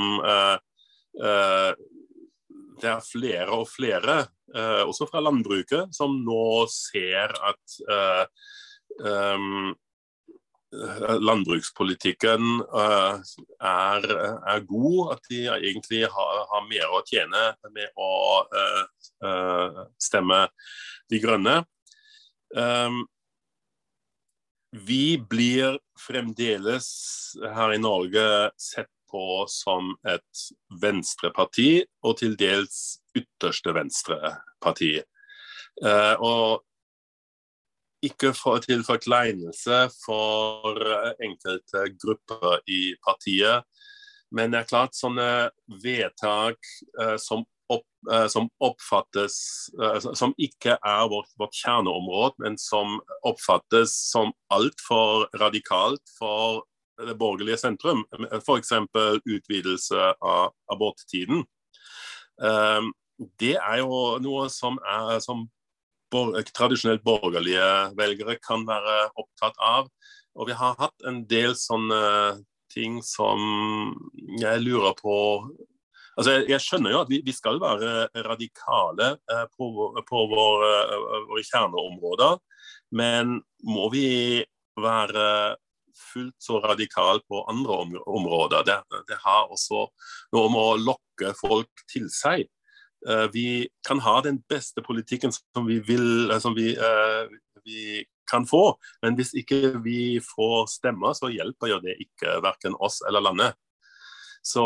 [2.81, 4.15] Det er flere og flere,
[4.57, 7.77] også fra landbruket, som nå ser at
[9.03, 9.75] um,
[11.21, 13.19] landbrukspolitikken uh,
[13.61, 14.07] er,
[14.47, 18.11] er, god, at de egentlig har, har, mer å tjene med å
[19.23, 20.47] uh, stemme
[21.11, 21.61] De grønne.
[22.57, 23.05] Um,
[24.77, 26.89] vi blir fremdeles
[27.55, 28.27] her i Norge
[28.59, 30.47] sett på som et
[30.83, 34.95] venstreparti, og til dels ytterste venstreparti.
[35.85, 36.63] Eh, og
[38.07, 40.81] ikke for, til forkleinelse for
[41.25, 43.67] enkelte grupper i partiet.
[44.35, 45.29] Men det er klart sånne
[45.83, 46.59] vedtak
[47.01, 49.37] eh, som, opp, eh, som, oppfattes
[49.79, 56.65] uh, Som ikke er vårt, vårt, kjerneområde, men som oppfattes som altfor radikalt for
[56.97, 58.07] det borgerlige sentrum.
[58.41, 58.73] F.eks.
[59.29, 61.43] utvidelse av aborttiden.
[63.41, 65.47] Det er jo noe som, er, som
[66.57, 69.89] tradisjonelt borgerlige velgere kan være opptatt av.
[70.37, 73.41] Og vi har hatt en del sånne ting som
[74.41, 75.17] jeg lurer på
[76.17, 79.67] Altså, jeg, jeg skjønner jo at vi, vi skal være radikale eh, på,
[80.09, 82.39] på våre, eh, våre kjerneområder,
[82.97, 83.35] men
[83.69, 84.07] må vi
[84.81, 85.27] være
[85.97, 88.65] fullt så radikale på andre områder?
[88.65, 88.79] Det,
[89.11, 89.85] det har også
[90.33, 92.49] noe med å lokke folk til seg.
[93.09, 97.31] Eh, vi kan ha den beste politikken som vi, vil, eh, som vi, uh,
[97.65, 102.75] vi kan få, men hvis ikke vi får stemmer, så hjelper jo det ikke verken
[102.83, 103.55] oss eller landet.
[104.43, 104.65] Så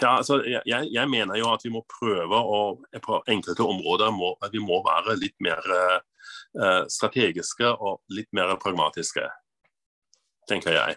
[0.00, 2.58] ja, altså, jeg, jeg, mener jo at vi må prøve å
[3.04, 9.28] På enkelte områder må vi må være litt mer uh, strategiske og litt mer pragmatiske,
[10.48, 10.96] tenker jeg.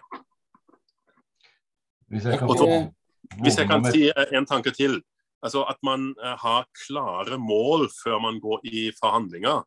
[2.08, 2.70] Hvis jeg kan få
[3.36, 5.00] hvis jeg kan si eh, en tanke til.
[5.42, 9.62] Altså At man eh, har klare mål før man går i forhandlinger,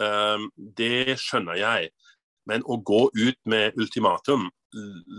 [0.00, 0.46] eh,
[0.78, 1.90] det skjønner jeg.
[2.48, 4.50] Men å gå ut med ultimatum,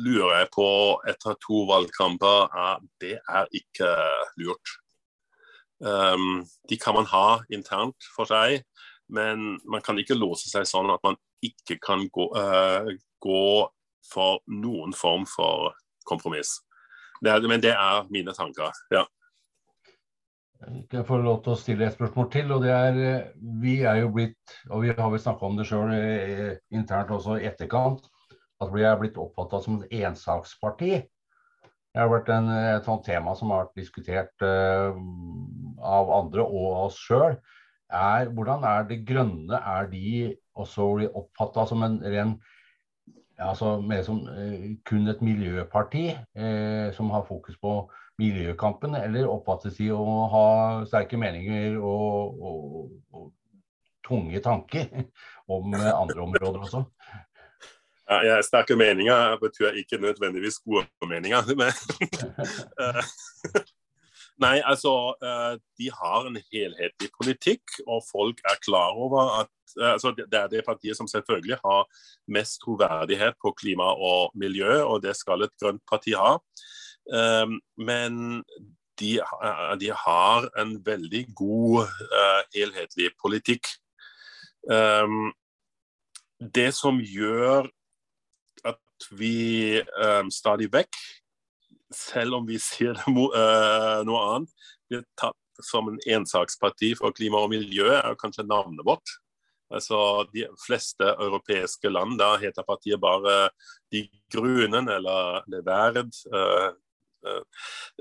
[0.04, 0.68] lurer jeg på
[1.08, 2.50] etter to valgkamper
[3.00, 3.88] det er ikke
[4.44, 4.74] lurt.
[5.80, 8.66] De kan man ha internt for seg,
[9.08, 12.28] men man kan ikke låse seg sånn at man ikke kan gå,
[13.24, 13.48] gå
[14.12, 15.72] for noen form for
[16.04, 16.58] kompromiss.
[17.26, 18.74] Det er, men det er mine tanker.
[18.94, 19.06] ja.
[20.66, 22.52] Jeg får lov til å stille et spørsmål til.
[22.52, 25.68] og det er, eh, Vi er jo blitt, og vi har vel snakka om det
[25.68, 28.08] sjøl eh, internt også i etterkant,
[28.62, 31.04] at vi er blitt oppfatta som et ensaksparti.
[31.96, 34.92] Det har vært en, et sånt tema som har vært diskutert uh,
[35.80, 37.38] av andre og oss sjøl.
[37.88, 39.56] Hvordan er det grønne?
[39.56, 42.34] Er de også oppfatta som en ren
[43.42, 47.78] altså mer som uh, kun et miljøparti uh, som har fokus på
[48.22, 50.48] miljøkampen, eller oppfattes de å ha
[50.88, 53.26] sterke meninger og, og, og
[54.08, 54.88] tunge tanker
[55.56, 56.86] om andre områder også?
[58.06, 61.42] Ja, ja, sterke meninger betyr ikke nødvendigvis gode meninger.
[61.60, 61.74] Men,
[64.44, 69.94] Nei, altså eh, De har en helhetlig politikk, og folk er klar over at eh,
[69.94, 71.86] altså, Det er det partiet som selvfølgelig har
[72.28, 76.36] mest troverdighet på klima og miljø, og det skal et grønt parti ha.
[77.16, 78.44] Ehm, men
[79.00, 81.88] de, eh, de, har en veldig god
[82.56, 83.68] helhetlig politikk.
[86.56, 87.68] Det som gjør
[88.66, 89.84] at vi
[90.34, 90.98] stadig vekk,
[91.94, 97.52] selv om vi sier uh, noe annet, blir tatt som en ensaksparti for klima og
[97.54, 99.18] miljø, er kanskje navnet vårt.
[99.74, 103.50] Altså, De fleste europeiske land da heter partiet bare
[103.92, 106.12] De grønne eller Le Verd.
[106.34, 106.72] Eh,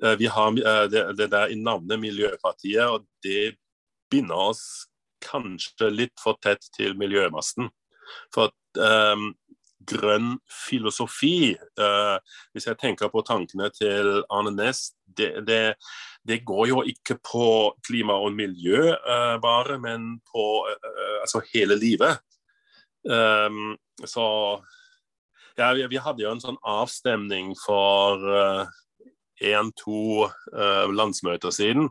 [0.02, 3.56] eh, vi har eh, det, der i navnet Miljøpartiet, og det
[4.10, 4.90] binder oss
[5.24, 7.70] kanskje litt for tett til miljømassen.
[8.34, 9.30] For um,
[9.88, 12.16] grønn filosofi, uh,
[12.52, 15.76] hvis jeg tenker på tankene til Arne Næss, det, det,
[16.26, 17.48] det, går jo ikke på
[17.86, 22.22] klima og miljø uh, bare, men på uh, altså hele livet.
[23.04, 24.26] Um, så
[25.56, 28.24] ja, vi, vi, hadde jo en sånn avstemning for
[29.52, 31.88] én-to uh, landsmøter siden.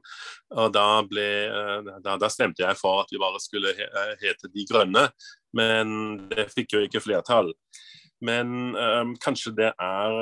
[0.54, 4.14] og da, ble, uh, da, da, stemte jeg for at vi bare skulle he eh,
[4.22, 5.08] hete De grønne,
[5.54, 7.54] men det fikk jo ikke flertall.
[8.24, 10.14] Men um, kanskje det er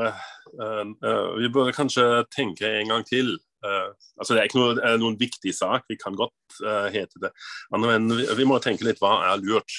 [0.57, 3.37] uh, Vi burde kanskje tenke en gang til.
[3.61, 6.57] altså Det er ikke noe, noen viktig sak, vi kan godt
[6.89, 7.29] hete det.
[7.69, 9.75] Men vi, vi, må tenke litt hva er lurt.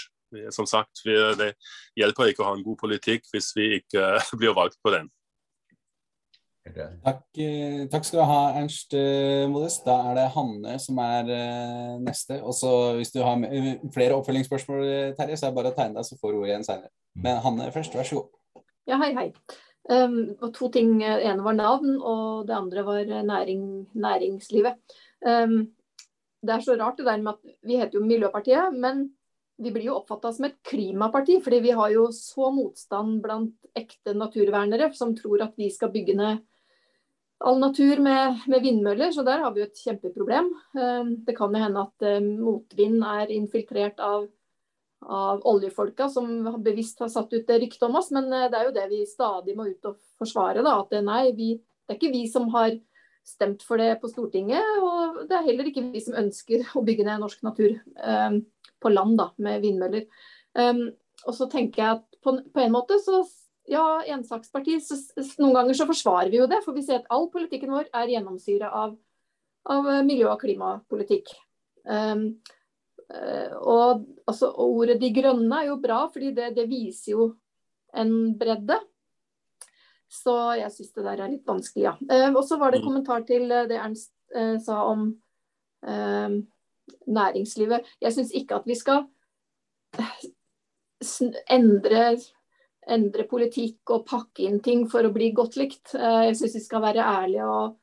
[0.54, 1.50] Som sagt, vi, Det
[1.98, 4.06] hjelper ikke å ha en god politikk hvis vi ikke
[4.40, 5.10] blir valgt på den.
[6.62, 9.82] Takk, eh, takk, skal du ha, Ernst eh, Modest.
[9.84, 12.38] Da er det Hanne som er uh, neste.
[12.38, 12.70] Og så
[13.00, 13.42] Hvis du har
[13.94, 14.84] flere oppfølgingsspørsmål,
[15.18, 16.92] Terje, så er det bare å tegne deg, så får du ordet igjen senere.
[17.16, 17.22] Mm.
[17.26, 18.62] Men Hanne først, vær så god.
[18.86, 19.26] Ja, hei, hei.
[19.90, 20.94] Um, og to ting.
[21.02, 23.64] Det ene var navn, og det andre var næring,
[23.98, 24.78] næringslivet.
[25.26, 25.64] Um,
[26.42, 29.08] det er så rart det der med at vi heter jo Miljøpartiet, men
[29.62, 31.40] vi blir jo oppfatta som et klimaparti.
[31.42, 36.16] fordi vi har jo så motstand blant ekte naturvernere som tror at vi skal bygge
[36.18, 36.40] ned
[37.42, 40.52] all natur med, med, vindmøller, så der har vi jo et kjempeproblem.
[40.78, 44.28] Eh, det kan jo hende at eh, motvind er infiltrert av,
[45.02, 46.30] av oljefolka som
[46.62, 49.02] bevisst har satt ut det ryktet om oss, men eh, det er jo det vi
[49.08, 50.64] stadig må ut og forsvare.
[50.64, 52.76] Da, at nei, vi, det er ikke vi som har
[53.26, 57.06] stemt for det på Stortinget, og det er heller ikke vi som ønsker å bygge
[57.06, 57.76] ned norsk natur
[58.82, 60.08] på land da, med vindmøller.
[60.58, 63.20] Og så tenker jeg at på, på en måte så
[63.70, 64.78] ja, ensaksparti.
[64.80, 64.98] Så,
[65.40, 68.14] noen ganger så forsvarer vi jo det, for vi ser at all politikken vår er
[68.16, 68.96] gjennomsyra av,
[69.70, 71.26] av, eh, miljø- og klimapolitikk.
[71.82, 72.26] Um,
[73.12, 77.36] og altså, ordet 'de grønne' er jo bra, fordi det, det viser jo
[77.92, 78.78] en bredde.
[80.08, 81.92] Så jeg syns det der er litt vanskelig, ja.
[82.08, 82.88] Uh, og så var det en mm.
[82.88, 85.12] kommentar til det Ernst uh, sa om
[85.82, 87.82] næringslivet.
[88.00, 89.02] Jeg syns ikke at vi skal
[91.50, 92.14] endre
[92.90, 95.94] endre politikk og pakke inn ting for å bli godt likt.
[95.94, 97.78] Eh, jeg syns vi skal være ærlige og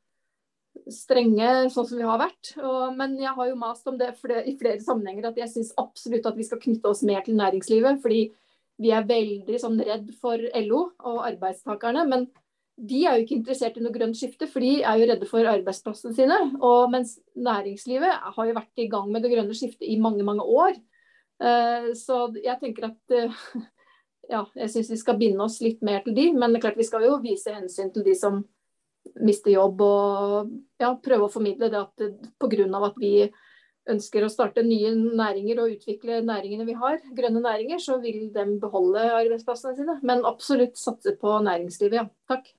[0.94, 2.54] strenge, sånn som vi har vært.
[2.98, 4.14] Men jeg har jo mast om det
[4.48, 8.00] i flere sammenhenger at jeg syns absolutt at vi skal knytte oss mer til næringslivet.
[8.04, 8.22] Fordi
[8.80, 12.06] vi er veldig sånn redd for LO og arbeidstakerne.
[12.10, 12.30] Men
[12.80, 15.48] de er jo ikke interessert i noe grønt skifte, for de er jo redde for
[15.52, 16.38] arbeidsplassene sine.
[16.64, 20.46] Og mens næringslivet har jo vært i gang med det grønne skiftet i mange, mange
[20.46, 20.80] år.
[21.40, 23.44] Uh, så jeg tenker at uh,
[24.30, 26.80] ja, jeg syns vi skal binde oss litt mer til de, men det er klart
[26.80, 28.44] vi skal jo vise hensyn til de som
[29.26, 30.52] mister jobb og
[30.82, 32.04] ja, prøve å formidle det at
[32.42, 32.68] pga.
[32.86, 33.14] at vi
[33.90, 38.46] ønsker å starte nye næringer og utvikle næringene vi har, grønne næringer, så vil de
[38.62, 39.98] beholde arbeidsplassene sine.
[40.06, 42.06] Men absolutt satse på næringslivet, ja.
[42.30, 42.52] Takk.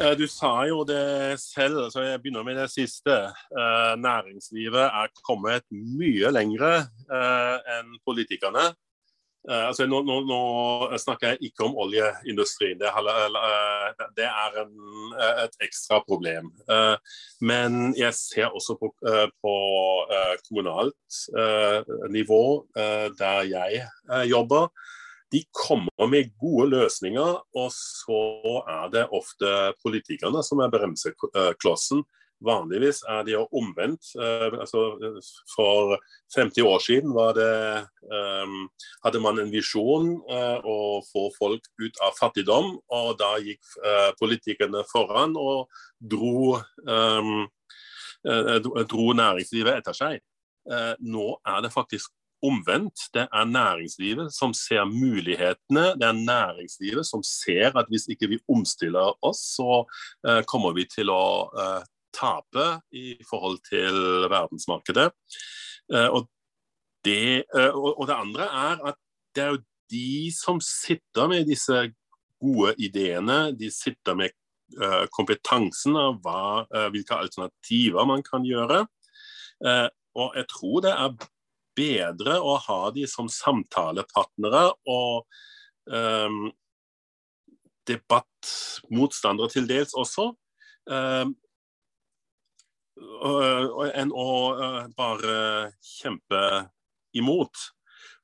[0.00, 3.20] Eh, du sa jo det selv, så jeg begynner med det siste.
[3.54, 8.72] Eh, næringslivet er kommet mye lengre enn politikerne.
[9.48, 10.40] Uh, altså, nå, nå, nå,
[11.00, 12.76] snakker jeg ikke om oljeindustrien.
[12.80, 14.74] Det, uh, det er en,
[15.16, 16.52] uh, et ekstra problem.
[17.40, 18.90] men jeg ser også på,
[19.42, 19.54] på
[20.46, 21.18] kommunalt
[22.12, 22.66] nivå,
[23.18, 23.86] der jeg
[24.28, 24.68] jobber.
[25.32, 28.22] De kommer med gode løsninger, og så
[28.68, 32.04] er det ofte politikerne som er bremseklossen.
[32.40, 34.12] Vanligvis er de jo omvendt.
[34.16, 34.84] Uh, altså,
[35.54, 35.98] for
[36.36, 37.50] 50 år siden det,
[38.08, 38.68] um,
[39.04, 44.10] hadde man en visjon uh, å få folk ut av fattigdom, og da gikk uh,
[44.20, 45.68] politikerne foran og
[46.00, 46.56] dro,
[46.88, 47.44] um,
[48.24, 50.18] dro næringslivet etter seg.
[51.00, 52.12] nå er det faktisk
[52.44, 53.06] omvendt.
[53.14, 55.94] Det er næringslivet som ser mulighetene.
[55.96, 59.80] Det er næringslivet som ser at hvis ikke vi omstiller oss, så
[60.44, 61.24] kommer vi til å
[62.14, 65.10] tape i forhold til verdensmarkedet.
[65.92, 66.28] Eh, og
[67.04, 69.00] det, eh, og det andre er at
[69.34, 71.88] det er jo de som sitter med disse
[72.40, 74.30] gode ideene, de sitter med
[74.80, 78.84] eh, kompetansen av hva, hvilke alternativer man kan gjøre.
[80.16, 81.26] Og jeg tror det er
[81.76, 85.26] bedre å ha de som samtalepartnere og
[85.90, 86.48] um,
[87.88, 90.30] debattmotstandere til dels også.
[90.90, 91.36] Um,
[93.94, 94.30] enn å
[94.96, 95.34] bare
[95.84, 96.42] kjempe
[97.16, 97.70] imot.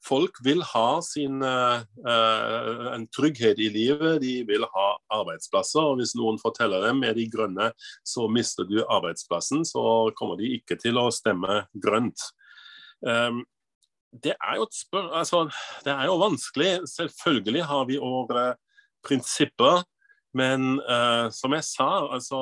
[0.07, 4.87] Folk vil ha sin, en trygghet i livet, de vil ha
[5.19, 5.83] arbeidsplasser.
[5.83, 7.73] og Hvis noen forteller dem med de grønne
[8.07, 12.23] så mister du arbeidsplassen, så kommer de ikke til å stemme grønt.
[14.17, 15.43] Det er altså,
[15.85, 16.71] det er jo vanskelig.
[16.93, 18.47] Selvfølgelig har vi våre
[19.07, 19.83] prinsipper
[20.37, 22.39] men uh, som jeg sa, altså,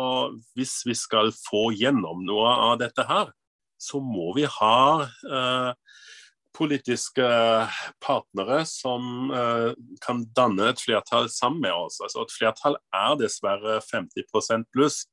[0.59, 3.31] hvis vi skal få gjennom noe av dette her,
[3.79, 5.71] så må vi ha uh,
[6.55, 7.27] politiske
[8.03, 9.71] partnere som uh,
[10.03, 12.01] kan danne et flertall sammen med oss.
[12.03, 15.05] Altså, et flertall er dessverre 50% pluss.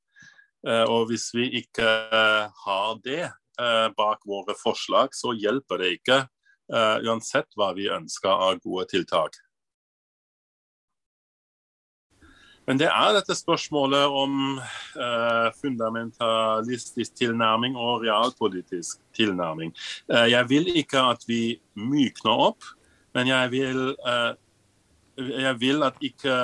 [0.61, 1.87] og hvis vi ikke
[2.65, 3.31] har det
[3.97, 6.17] bak våre forslag, så hjelper det ikke.
[7.01, 9.39] uansett hva vi ønsker av gode tiltak.
[12.71, 19.73] Men det er dette spørsmålet om eh, fundamentalistisk tilnærming og realpolitisk tilnærming.
[20.07, 21.41] Eh, jeg vil ikke at vi
[21.75, 22.69] mykner opp,
[23.11, 24.31] men jeg vil, eh,
[25.43, 26.37] jeg vil at ikke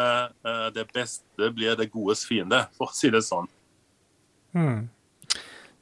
[0.75, 3.47] det beste blir det godes fiende, for å si det sånn.
[4.51, 4.83] Hmm.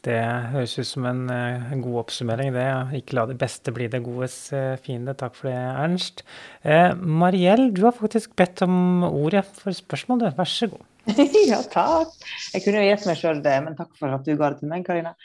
[0.06, 0.20] Det
[0.52, 2.66] høres ut som en, eh, en god oppsummering, det.
[3.00, 5.16] Ikke la det beste bli det godes eh, fiende.
[5.18, 6.22] Takk for det, Ernst.
[6.62, 10.28] Eh, Mariell, du har faktisk bedt om ordet for spørsmål, du.
[10.38, 10.86] Vær så god.
[11.50, 12.14] ja, takk.
[12.54, 14.70] Jeg kunne jo gitt meg sjøl det, men takk for at du ga det til
[14.70, 15.16] meg, Karina.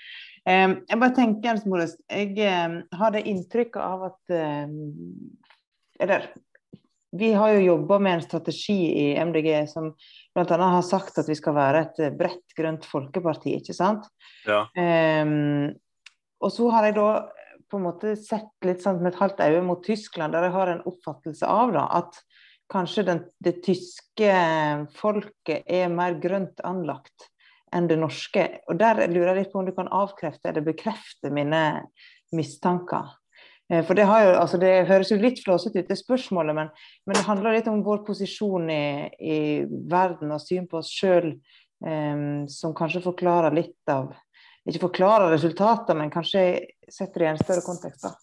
[0.48, 4.38] Eh, jeg bare tenker, Ernst Modest, jeg eh, har det inntrykket av at
[6.00, 6.30] Eller
[7.12, 9.90] vi har jo jobba med en strategi i MDG som
[10.34, 10.56] bl.a.
[10.76, 14.06] har sagt at vi skal være et bredt grønt folkeparti, ikke sant?
[14.46, 14.64] Ja.
[14.76, 15.72] Um,
[16.40, 17.08] og så har jeg da
[17.70, 20.72] på en måte sett litt sånn med et halvt øye mot Tyskland, der jeg har
[20.72, 22.18] en oppfattelse av da, at
[22.70, 24.32] kanskje den, det tyske
[24.98, 27.30] folket er mer grønt anlagt
[27.74, 28.46] enn det norske.
[28.70, 31.62] Og der lurer jeg litt på om du kan avkrefte eller bekrefte mine
[32.34, 33.14] mistanker.
[33.70, 36.72] Eh, for det, jo, altså det, høres jo litt flåsete ut, det spørsmålet, men,
[37.06, 38.84] men, det handler litt om vår posisjon i,
[39.22, 39.38] i
[39.90, 41.36] verden og syn på oss sjøl,
[41.86, 44.10] um, som kanskje forklarer litt av
[44.68, 46.42] Ikke forklarer resultater, men kanskje
[46.90, 48.04] setter det i en større kontekst.
[48.04, 48.14] da.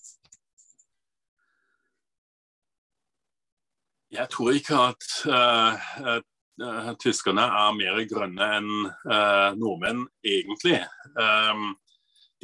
[4.18, 6.20] Jeg tror ikke at uh,
[6.62, 8.70] uh, tyskerne er mer grønne enn
[9.10, 10.80] uh, nordmenn, egentlig.
[11.18, 11.74] Um,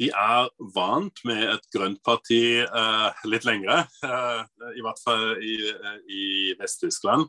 [0.00, 4.42] de er vant med et grønt parti uh, litt lengre, uh,
[4.74, 6.26] i hvert fall i, uh, i
[6.58, 7.28] Vest-Tyskland.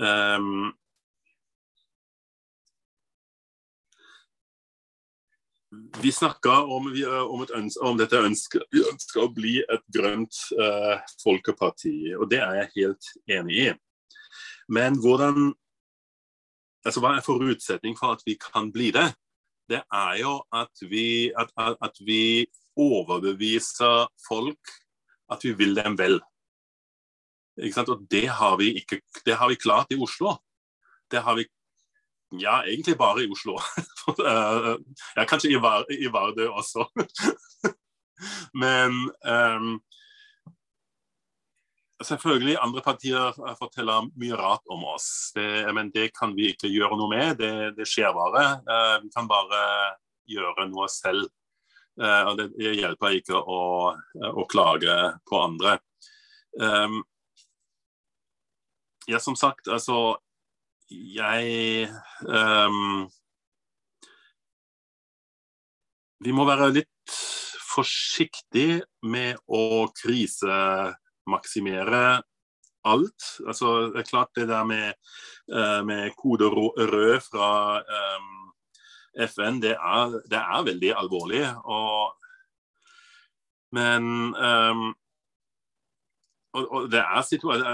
[0.00, 0.72] Um,
[6.02, 10.34] vi snakker om, om, ønske, om, dette ønsket, vi ønsker å bli et grønt
[11.22, 13.70] folkeparti, og det er jeg helt enig i.
[14.70, 15.52] Men hvordan
[16.86, 19.10] altså Hva er forutsetning for at vi kan bli det?
[19.70, 22.46] Det er jo at vi, at, at vi
[22.76, 24.74] overbeviser folk
[25.30, 26.20] at vi vil dem vel.
[27.60, 30.36] Og det har vi ikke det har vi klart i Oslo.
[31.10, 31.46] Det har vi
[32.32, 33.58] Ja, egentlig bare i Oslo.
[35.16, 35.56] ja, kanskje i,
[36.04, 36.84] i Vardø også.
[38.62, 39.80] Men um,
[42.04, 45.32] selvfølgelig, andre partier forteller mye rart om oss.
[45.36, 45.46] Det,
[45.76, 47.36] men det kan vi ikke gjøre noe med.
[47.40, 48.44] Det, det skjer bare.
[48.68, 49.60] Uh, vi kan bare
[50.30, 51.28] gjøre noe selv.
[52.00, 52.48] Uh, og det,
[52.78, 53.60] hjelper ikke å,
[54.30, 54.96] å, klage
[55.28, 55.76] på andre.
[56.56, 57.02] Um,
[59.10, 60.18] ja, som sagt, altså
[60.90, 61.86] Jeg
[62.26, 63.06] um,
[66.20, 67.14] Vi må være litt
[67.70, 69.86] forsiktige med å
[71.20, 72.22] krisemaksimere
[72.84, 73.40] alt.
[73.46, 74.92] Altså, det er klart det der med,
[75.52, 78.52] uh, med kode rød fra um,
[79.28, 81.44] FN, det er, det er, veldig alvorlig.
[81.64, 82.14] Og,
[83.72, 84.94] men um,
[86.52, 87.22] og, og det, er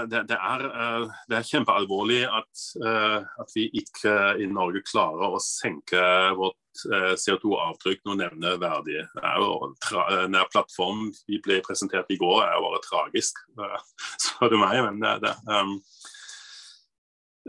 [0.05, 4.13] det, det, er, eh, det, er, kjempealvorlig at, eh, at, vi ikke
[4.43, 6.01] i Norge klarer å senke
[6.37, 9.01] vårt eh, CO2-avtrykk noe nevneverdig.
[9.17, 13.41] Nær plattform vi ble presentert i går, er jo bare tragisk,
[14.27, 14.83] spør du meg.
[14.85, 15.73] Men det, um,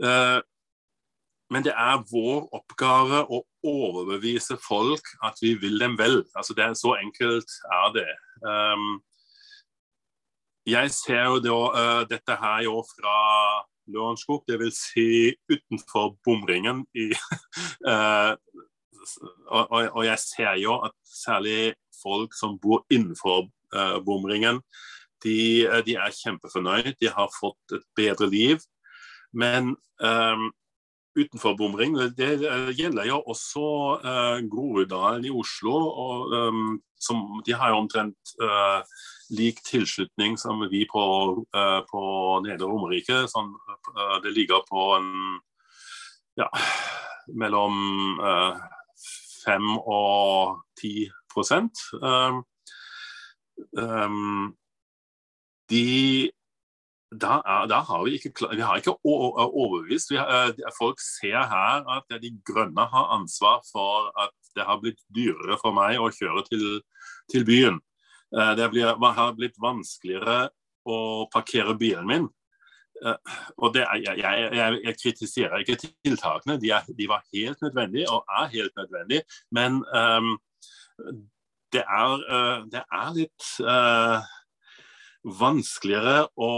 [0.01, 0.39] uh,
[1.53, 6.23] men det er vår oppgave å overbevise folk at vi vil dem vel.
[6.33, 8.09] Altså det er Så enkelt er det.
[8.41, 8.97] Um,
[10.67, 13.15] jeg ser jo da, uh, dette her jo fra
[13.89, 14.81] Lørenskog, dvs.
[14.91, 15.07] Si
[15.49, 16.83] utenfor bomringen.
[16.93, 17.09] I,
[17.89, 18.35] uh,
[19.47, 24.61] og, og, jeg ser jo at særlig folk som bor innenfor uh, bomringen,
[25.23, 26.93] de, de, er kjempefornøyd.
[27.01, 28.61] De har fått et bedre liv.
[29.35, 30.45] Men um,
[31.17, 33.65] utenfor bomringen, det, det, gjelder jo også
[33.99, 35.75] uh, Groruddalen i Oslo.
[36.05, 38.81] Og, um, som, de har jo omtrent uh,
[39.35, 41.03] lik tilslutning som vi på,
[41.55, 42.01] uh, på
[42.45, 43.23] Nedre Romerike.
[43.31, 43.53] Sånn,
[43.95, 45.39] uh, det ligger på en
[46.39, 46.49] ja,
[47.39, 48.59] mellom uh,
[49.45, 51.85] 5 og 10 prosent.
[53.77, 54.55] um,
[55.69, 56.31] de
[57.11, 60.11] da, da, har vi ikke, vi har ikke overbevist.
[60.13, 65.57] Har, folk ser her at De grønne har ansvar for at det har blitt dyrere
[65.61, 66.65] for meg å kjøre til,
[67.31, 67.79] til byen.
[68.37, 70.49] Eh, det blir, har blitt vanskeligere
[70.85, 70.99] å
[71.33, 72.27] parkere bilen min.
[73.05, 78.09] Eh, og det, jeg, jeg, jeg, kritiserer ikke tiltakene, de, er, de, var helt nødvendige
[78.13, 79.25] og er helt nødvendige.
[79.55, 80.35] Men um,
[81.73, 82.17] det, er,
[82.69, 84.21] det, er, litt uh,
[85.23, 86.51] vanskeligere å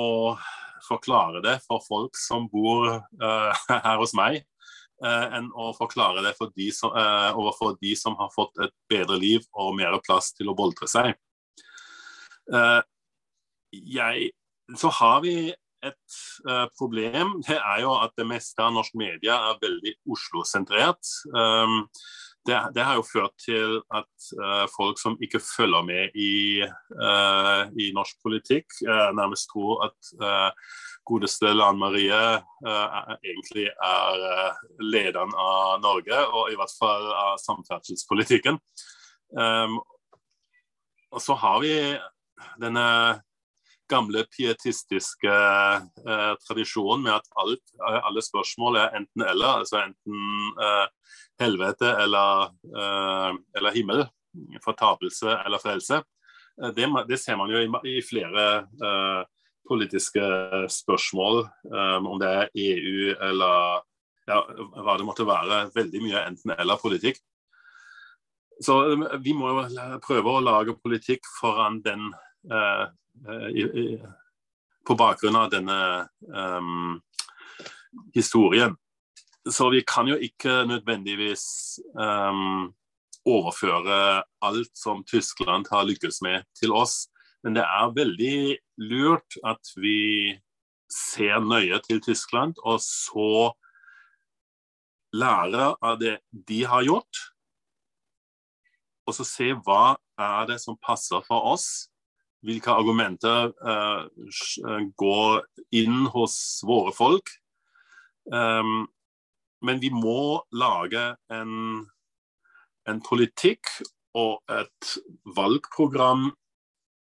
[0.86, 4.44] forklare det for folk som bor uh, her hos meg,
[5.02, 9.48] enn å forklare det for de som, overfor de som har fått et bedre liv
[9.58, 11.16] og mer plass til å boltre seg.
[13.74, 14.28] Jeg,
[14.78, 15.34] så har vi
[15.82, 17.40] et uh, problem.
[17.46, 21.14] Det er jo at det meste av norsk media er veldig Oslo-sentrert.
[21.34, 21.88] Um,
[22.48, 27.64] det, det, har jo ført til at uh, folk som ikke følger med i, uh,
[27.78, 28.68] i norsk politikk,
[29.18, 30.12] nærmest tror at
[31.08, 32.20] godeste Lan Marie
[32.64, 34.26] egentlig er
[34.82, 38.60] lederen av Norge, og i hvert fall av samferdselspolitikken.
[39.32, 39.80] Um,
[41.12, 41.74] og så har vi
[42.62, 42.88] denne
[43.92, 49.62] gamle pietistiske eh, tradisjonen med at alt, alle spørsmål er enten-eller.
[49.62, 54.06] Altså enten eh, helvete eller, eh, eller, himmel.
[54.64, 56.02] Fortapelse eller frelse.
[56.62, 58.48] Eh, det, det, ser man jo i, i flere
[58.82, 59.22] uh,
[59.68, 60.24] politiske
[60.74, 61.46] spørsmål,
[62.02, 63.84] om det er EU eller
[64.28, 64.40] ja,
[64.84, 65.68] hva det måtte være.
[65.76, 67.22] Veldig mye enten-eller-politikk.
[68.62, 68.76] Så
[69.24, 72.10] vi må jo prøve å lage politikk foran den
[73.28, 74.02] Eh, i,
[74.88, 77.02] på bakgrunn av denne um,
[78.16, 78.76] historien.
[79.50, 82.74] Så vi kan jo ikke nødvendigvis um,
[83.26, 87.08] overføre alt som Tyskland har lykkes med, til oss.
[87.44, 90.38] Men det er veldig lurt at vi
[90.92, 93.52] ser nøye til Tyskland, og så
[95.14, 97.24] lære av det de har gjort.
[99.10, 101.90] Og så se hva er det som passer for oss,
[102.46, 104.06] hvilke argumenter uh,
[104.98, 105.42] går
[105.78, 106.36] inn hos
[106.66, 107.30] våre folk.
[108.30, 108.86] Um,
[109.62, 111.04] men vi må lage
[111.34, 111.84] en,
[112.90, 113.70] en, politikk
[114.18, 114.94] og et
[115.38, 116.30] valgprogram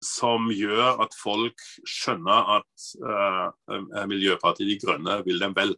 [0.05, 5.75] som gjør at folk skjønner at uh, Miljøpartiet De Grønne vil dem vel.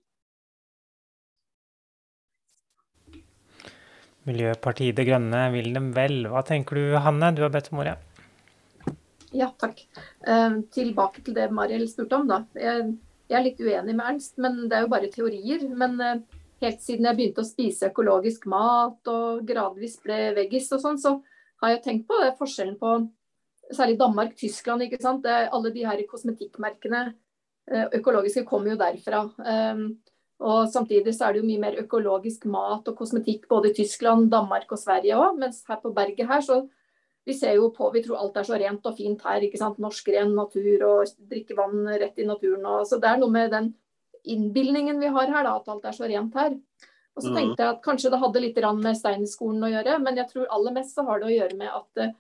[4.28, 6.26] Miljøpartiet De Grønne vil dem vel.
[6.28, 7.96] Hva tenker du Hanne, du har bedt om ordet?
[9.36, 9.80] Ja, takk.
[10.26, 12.28] Eh, tilbake til det Mariel spurte om.
[12.28, 12.42] da.
[12.56, 12.92] Jeg,
[13.28, 15.64] jeg, er litt uenig med Ernst, men det er jo bare teorier.
[15.68, 16.20] Men eh,
[16.62, 21.18] helt siden jeg begynte å spise økologisk mat og gradvis ble veggis og sånn, så
[21.62, 22.98] har jeg tenkt på det, forskjellen på
[23.74, 24.84] særlig Danmark, Tyskland.
[24.84, 25.24] ikke sant?
[25.24, 27.02] Det, alle de her kosmetikkmerkene
[27.70, 29.24] eh, økologiske kommer jo derfra.
[29.38, 29.84] Um,
[30.38, 34.30] og Samtidig så er det jo mye mer økologisk mat og kosmetikk både i Tyskland,
[34.30, 35.38] Danmark og Sverige òg.
[35.40, 36.62] Mens her på berget her så
[37.28, 39.42] vi ser jo på, vi tror alt er så rent og fint her.
[39.44, 39.80] ikke sant?
[39.82, 42.64] Norsk ren natur og drikke vann rett i naturen.
[42.64, 43.74] Og, så Det er noe med den
[44.30, 46.56] innbilningen vi har her, da, at alt er så rent her.
[47.18, 47.36] Og så mm.
[47.36, 50.74] tenkte jeg at kanskje det hadde litt med steinskolen å gjøre, men jeg tror aller
[50.76, 52.16] mest så har det å gjøre med at eh,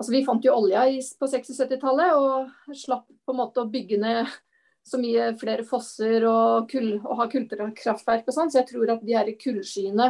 [0.00, 0.86] altså Vi fant jo olja
[1.20, 4.30] på 60-70-tallet og slapp på en måte å bygge ned
[4.86, 8.50] så mye flere fosser og, kull, og ha kullkraftverk og sånn.
[8.50, 10.08] Så jeg tror at de her kullskyene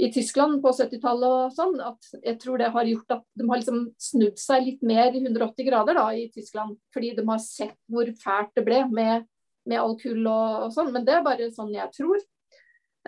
[0.00, 3.60] i Tyskland på 70-tallet og sånn, at jeg tror det har gjort at de har
[3.60, 6.78] liksom snudd seg litt mer i 180 grader da i Tyskland.
[6.94, 9.26] Fordi de har sett hvor fælt det ble med,
[9.68, 10.92] med all kull og, og, sånn.
[10.94, 12.22] Men det er bare sånn jeg tror.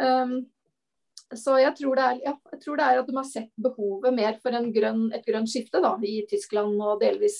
[0.00, 0.36] Um,
[1.32, 4.38] så jeg tror, er, ja, jeg tror, det er, at de har sett behovet mer
[4.42, 7.38] for grønn, et grønt skifte da, i Tyskland og delvis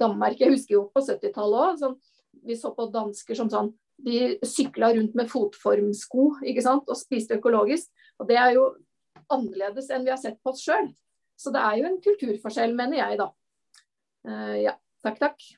[0.00, 0.38] Danmark.
[0.40, 1.82] Jeg husker jo på 70-tallet òg.
[1.82, 1.98] Sånn,
[2.46, 6.88] vi så på dansker som sånn De sykla rundt med fotformsko ikke sant?
[6.88, 7.88] og spiste økologisk.
[8.20, 8.66] Og det er jo
[9.32, 10.90] annerledes enn vi har sett på oss sjøl.
[11.36, 13.30] Så det er jo en kulturforskjell, mener jeg, da.
[14.28, 14.76] Uh, ja.
[15.04, 15.48] Takk, takk.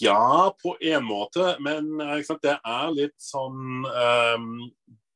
[0.00, 4.48] Ja, på en måte, men det er litt sånn um,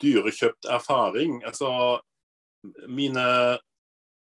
[0.02, 1.40] dyrekjøpt erfaring.
[1.46, 1.98] Altså,
[2.86, 3.24] mine,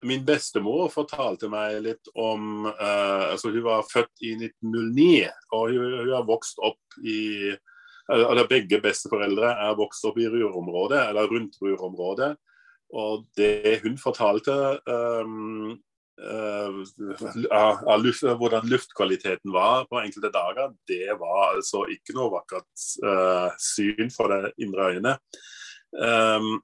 [0.04, 5.96] min bestemor fortalte meg litt om uh, altså Hun var født i 1909, og hun,
[6.02, 7.54] hun har vokst opp i
[8.12, 12.34] eller Begge besteforeldre er vokst opp i rurområdet, eller rundt rurområdet.
[12.92, 14.52] Og det hun fortalte
[14.84, 15.78] um,
[16.22, 23.50] av luft, hvordan luftkvaliteten var på enkelte dager, det var altså ikke noe vakkert uh,
[23.58, 25.42] syn for det indre øynet.
[25.98, 26.62] Um,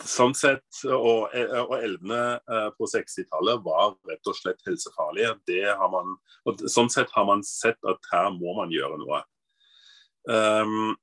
[0.00, 2.40] sånn sett, og, og elvene
[2.74, 5.36] på 60-tallet var rett og slett helsefarlige.
[5.46, 6.16] Det har man,
[6.48, 9.22] og sånn sett har man sett at her må man gjøre noe.
[10.26, 10.94] Um,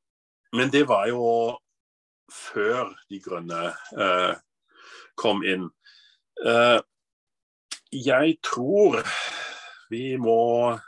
[0.57, 1.24] men det var jo
[2.32, 4.34] før De grønne uh,
[5.19, 5.67] kom inn.
[6.41, 6.80] Uh,
[7.91, 9.01] jeg tror
[9.91, 10.79] vi må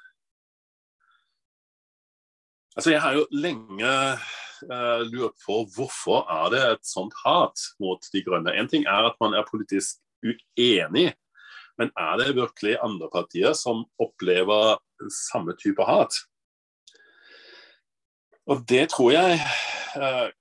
[2.74, 3.90] Altså, jeg har jo lenge
[4.66, 8.50] uh, lurt på hvorfor er det et sånt hat mot De grønne.
[8.58, 11.12] En ting er at man er politisk uenig,
[11.78, 14.80] men er det virkelig andre partier som opplever
[15.14, 16.18] samme type hat?
[18.50, 19.38] Og det tror jeg
[20.02, 20.34] uh,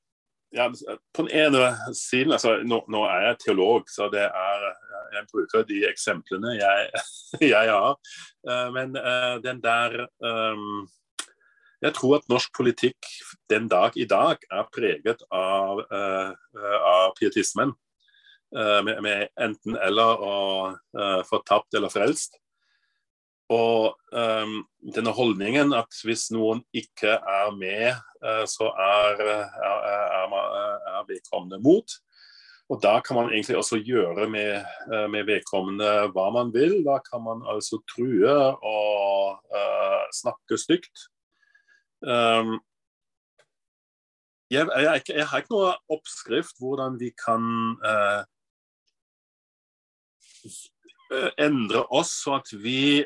[0.53, 0.71] ja,
[1.15, 4.67] På den ene siden altså, nå, nå, er jeg teolog, så det er,
[5.13, 7.05] jeg bruker de eksemplene jeg,
[7.55, 7.95] jeg har.
[8.49, 10.83] Uh, men uh, den der um,
[11.83, 13.09] jeg tror at norsk politikk
[13.51, 16.31] den dag i dag er preget av, uh,
[16.63, 17.75] av pietismen.
[18.53, 22.39] Uh, med, med, enten eller og uh, fortapt eller frelst.
[23.53, 24.61] Og um,
[24.95, 27.99] denne holdningen at hvis noen ikke er med,
[28.47, 30.35] så er, er, er,
[30.95, 31.97] er vedkommende mot.
[32.71, 34.63] Og Da kan man egentlig også gjøre med,
[35.11, 36.79] med vedkommende hva man vil.
[36.87, 38.33] Da kan man altså true
[38.63, 39.43] og
[40.15, 41.09] snakke stygt.
[42.03, 42.61] Um,
[44.51, 47.45] jeg, jeg, jeg, har ikke noe oppskrift hvordan vi kan
[47.87, 48.25] uh,
[51.41, 53.05] endre oss så at vi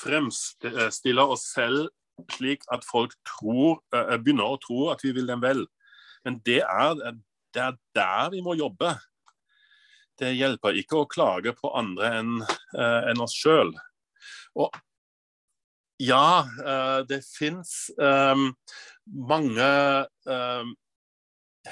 [0.00, 1.90] fremstiller oss selv
[2.32, 5.66] slik at folk tror, uh, begynner å tro at vi vil dem vel.
[6.24, 7.04] Men det er,
[7.56, 8.94] det er der vi må jobbe.
[10.20, 13.72] Det hjelper ikke å klage på andre enn uh, en oss sjøl.
[14.56, 14.76] Og
[16.00, 18.50] ja, eh, det fins um,
[19.28, 19.68] mange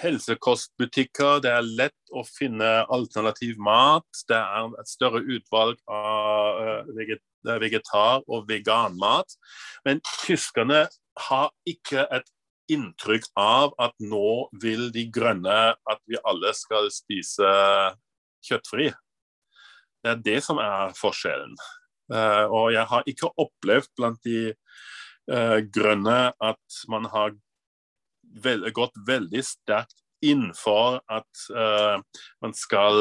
[0.00, 1.42] helsekostbutikker.
[1.44, 4.08] Det er lett å finne alternativ mat.
[4.28, 6.88] Det er et større utvalg av
[7.44, 9.36] vegetar- og veganmat.
[9.84, 10.86] Men tyskerne
[11.28, 12.32] har ikke et
[12.72, 17.48] inntrykk av at nå vil de grønne at vi alle skal spise
[18.44, 18.90] kjøttfri.
[20.04, 21.56] Det er det som er forskjellen.
[22.12, 27.32] Uh, og jeg har ikke opplevd blant de uh, grønne at man har
[28.44, 31.96] vel, gått veldig sterkt inn for at uh,
[32.44, 33.00] man skal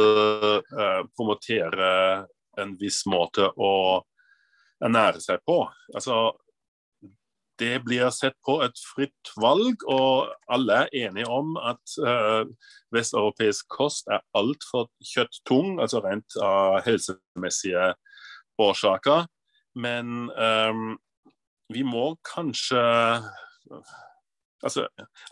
[1.16, 1.92] promotere
[2.60, 3.74] en viss måte å
[4.84, 5.62] ernære seg på.
[5.96, 6.34] Altså,
[7.60, 12.46] det blir sett på et fritt valg, og alle er enige om at uh,
[12.96, 17.94] vesteuropeisk kost er altfor kjøtttung, altså rent av helsemessige
[18.62, 19.28] årsaker.
[19.76, 20.96] Men um,
[21.74, 22.82] vi må kanskje
[24.64, 24.88] altså,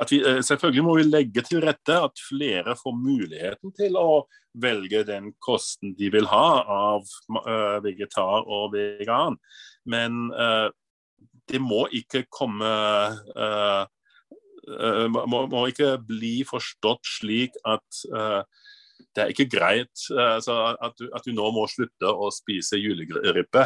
[0.09, 4.23] vi, selvfølgelig må vi legge til rette at flere får muligheten til å
[4.61, 7.05] velge den kosten de vil ha av
[7.37, 9.37] uh, vegetar og vegan.
[9.89, 10.69] Men uh,
[11.49, 12.69] det må ikke komme
[13.35, 13.83] uh,
[15.09, 21.25] må, må, ikke bli forstått slik at det er ikke greit altså, at, du, at,
[21.25, 23.63] du, nå må slutte å spise juleribbe.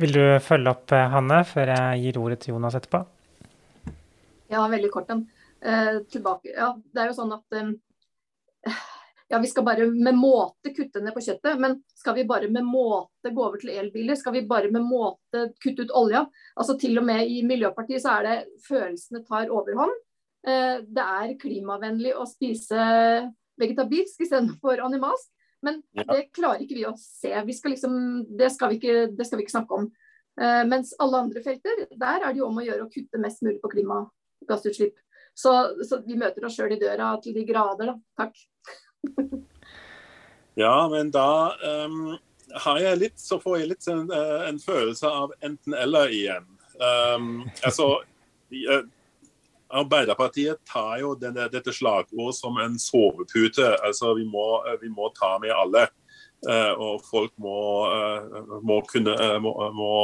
[0.00, 3.04] Vil du følge opp, Hanne, før jeg gir ordet til Jonas etterpå?
[4.48, 5.12] Ja, veldig kort.
[5.60, 6.52] Eh, tilbake.
[6.54, 7.70] Ja, det er jo sånn at eh,
[9.28, 12.64] ja, vi skal bare med måte kutte ned på kjøttet, men skal vi bare med
[12.64, 14.16] måte gå over til elbiler?
[14.16, 16.24] Skal vi bare med måte kutte ut olja?
[16.56, 19.92] Altså Til og med i Miljøpartiet så er det følelsene tar overhånd.
[20.48, 22.78] Eh, det er klimavennlig å spise
[23.60, 25.28] vegetabilsk istedenfor animalsk.
[25.66, 27.32] Men det klarer ikke vi å se.
[27.44, 27.94] Vi skal liksom,
[28.38, 29.88] det, skal vi ikke, det skal vi ikke snakke om.
[30.38, 33.42] Uh, mens alle andre felter, der er det jo om å gjøre å kutte mest
[33.42, 34.94] mulig på klimagassutslipp.
[35.34, 35.54] Så,
[35.86, 38.22] så vi møter oss sjøl i døra til de grader, da.
[38.22, 38.38] Takk.
[40.54, 41.54] ja, men da
[41.86, 42.16] um,
[42.64, 46.46] har jeg litt, så får jeg litt en, eh, en følelse av enten-eller igjen.
[46.78, 47.98] Um, altså,
[49.68, 53.66] Arbeiderpartiet tar jo denne, dette slagordet som en sovepute.
[53.84, 54.46] Altså, vi må,
[54.80, 55.88] vi må ta med alle.
[56.46, 57.58] Uh, og folk må,
[57.90, 59.94] uh, må kunne uh, må, må,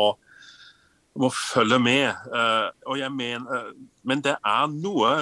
[1.14, 2.10] må, følge med.
[2.84, 3.68] og jeg mener,
[4.02, 5.12] men det er noe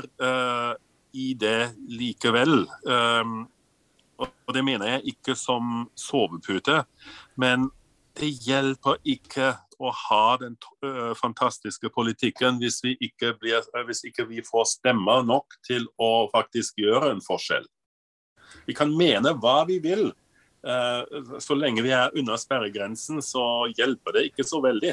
[1.13, 2.65] i det likevel.
[2.89, 3.43] Um,
[4.23, 6.83] og det mener jeg ikke som sovepute,
[7.41, 7.71] men
[8.19, 10.57] det hjelper ikke å ha den
[11.19, 16.79] fantastiske politikken hvis vi ikke, blir, hvis ikke vi får stemmer nok til å faktisk
[16.83, 17.65] gjøre en forskjell.
[18.69, 20.11] Vi kan mene hva vi vil.
[21.43, 24.93] Så lenge vi er under sperregrensen, så hjelper det ikke så veldig.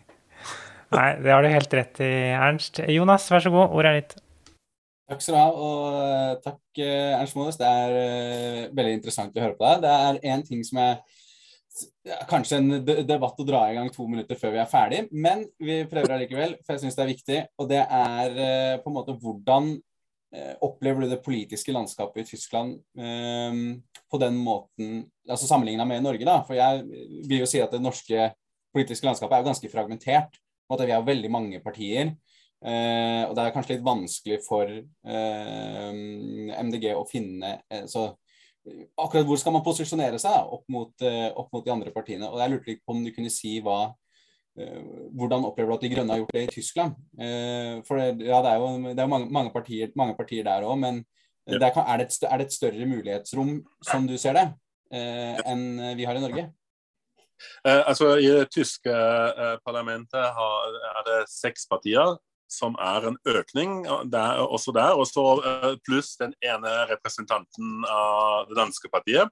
[0.94, 2.82] Nei, det har du helt rett i, Ernst.
[2.90, 4.16] Jonas, vær så god, ordet er ditt.
[5.10, 7.56] Takk skal du ha, og takk Ernst Modus.
[7.58, 9.80] Det er veldig interessant å høre på deg.
[9.82, 11.00] Det er én ting som er
[12.30, 15.80] kanskje en debatt å dra i gang to minutter før vi er ferdig, men vi
[15.90, 17.38] prøver allikevel, for jeg syns det er viktig.
[17.58, 22.28] Og det er eh, på en måte hvordan eh, opplever du det politiske landskapet i
[22.32, 23.60] Tyskland eh,
[24.10, 26.40] på den måten, altså sammenligna med Norge, da?
[26.46, 26.86] For jeg
[27.30, 28.32] vil jo si at det norske
[28.74, 30.38] politiske landskapet er jo ganske fragmentert.
[30.38, 32.14] på en måte Vi har veldig mange partier.
[32.60, 34.68] Og det er kanskje litt vanskelig for
[35.08, 37.54] MDG å finne
[37.88, 38.10] så
[39.00, 42.28] akkurat hvor skal man posisjonere seg da, opp, mot, uh, opp, mot, de andre partiene.
[42.28, 44.78] Og Jeg lurte litt på om du kunne si hva, uh,
[45.16, 46.96] hvordan opplever du at De Grønne har gjort det i Tyskland?
[47.88, 50.78] For det, ja, det er jo, det er mange, mange, partier, mange, partier, der òg,
[50.82, 51.02] men
[51.48, 51.58] ja.
[51.58, 54.48] der kan, er, det et, er, det et, større mulighetsrom, som du ser det,
[54.90, 56.50] enn vi har i Norge?
[57.64, 58.92] altså I det tyske
[59.64, 62.18] parlamentet har, er det seks partier
[62.50, 64.96] som er en økning der, også der.
[64.98, 69.30] Og så eh, pluss den ene representanten av det danske partiet,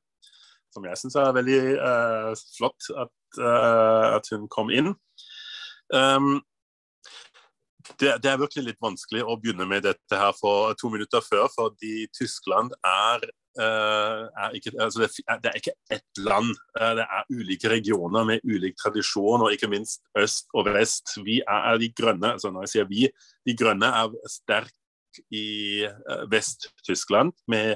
[0.75, 4.93] som jeg syns er veldig uh, flott at, uh, at, hun kom inn.
[5.89, 6.43] Um,
[7.97, 11.49] det, det, er virkelig litt vanskelig å begynne med dette her for to minutter før,
[11.55, 13.25] fordi Tyskland er
[13.59, 15.09] Eh, er ikke, altså det,
[15.43, 16.51] det, er ikke ett land.
[16.81, 21.17] Eh, det er ulike regioner med ulik tradisjon, og ikke minst øst og vest.
[21.27, 22.33] Vi er de grønne.
[22.37, 23.09] altså Når jeg sier vi,
[23.47, 24.77] de grønne er sterke
[25.35, 27.75] i uh, Vest-Tyskland med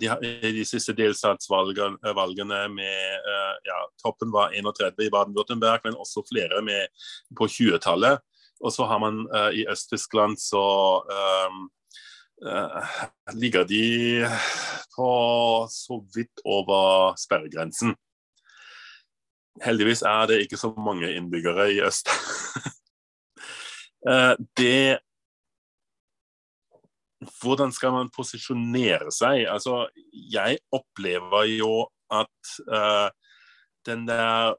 [0.00, 0.08] de,
[0.40, 3.26] de, siste delstatsvalgene med
[3.66, 6.88] ja, Toppen var 31 i Baden-Württemberg, men også flere med,
[7.36, 8.22] på 20-tallet.
[8.62, 9.24] Og så har man
[9.58, 10.62] i Øst-Tyskland så
[11.02, 11.64] um,
[12.46, 12.84] Eh,
[13.34, 14.26] ligger de
[14.96, 17.94] på så vidt over sperregrensen.
[19.62, 22.08] Heldigvis er det ikke så mange innbyggere i øst.
[24.02, 24.98] Eh, det
[27.38, 29.44] Hvordan skal man posisjonere seg?
[29.46, 29.84] Altså,
[30.32, 33.14] jeg opplever jo at uh,
[33.86, 34.56] den der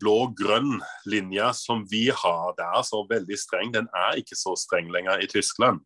[0.00, 0.76] blå-grønn
[1.08, 5.28] linja som vi har der, så veldig streng, den er ikke så streng lenger i
[5.30, 5.80] Tyskland.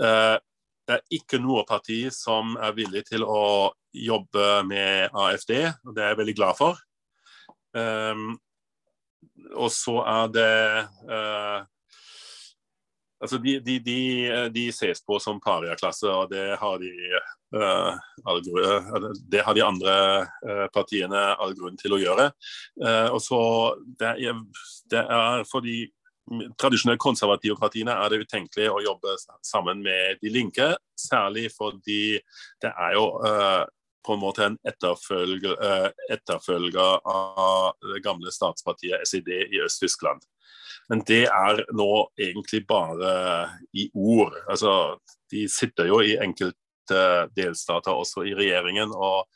[0.00, 0.36] Eh,
[0.88, 5.52] det er ikke noe parti som er villig til å jobbe med AFD,
[5.84, 6.80] og det er jeg veldig glad for.
[9.52, 10.52] Og så er det
[13.18, 13.98] Altså, de, de, de,
[14.54, 16.92] de, ses på som pariaklasse, og det har de
[17.56, 17.98] uh,
[18.30, 18.42] all,
[19.26, 19.94] Det har de andre
[20.46, 22.30] uh, partiene all grunn til å gjøre.
[23.10, 23.40] og så
[23.98, 24.42] det er,
[24.90, 25.80] det er fordi
[26.60, 29.16] tradisjonelle konservative partiene er det utenkelig å jobbe
[29.46, 30.70] sammen med De Linke.
[30.98, 32.18] Særlig fordi
[32.62, 33.64] det er jo uh,
[34.04, 40.24] på en måte en etterfølger, uh, etterfølger av det gamle statspartiet SID i Øst-Tyskland.
[40.88, 43.10] Men det er nå egentlig bare
[43.76, 44.32] i ord.
[44.48, 44.96] Altså,
[45.32, 47.02] de sitter jo i enkelte
[47.36, 48.94] delstater også i regjeringen.
[48.96, 49.28] og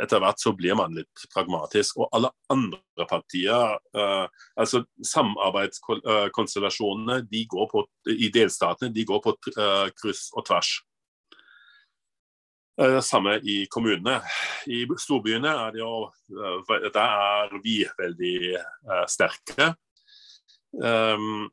[0.00, 1.96] etter hvert så blir man litt pragmatisk.
[2.00, 9.30] Og alle andre partier, uh, altså samarbeidskonstellasjonene de går på, i delstatene, de går på
[9.58, 10.70] uh, kryss og tvers.
[12.80, 14.20] Uh, samme i kommunene.
[14.66, 16.10] I storbyene er det jo
[16.94, 18.56] Der er vi veldig
[19.08, 19.74] sterke.
[20.82, 21.50] Um,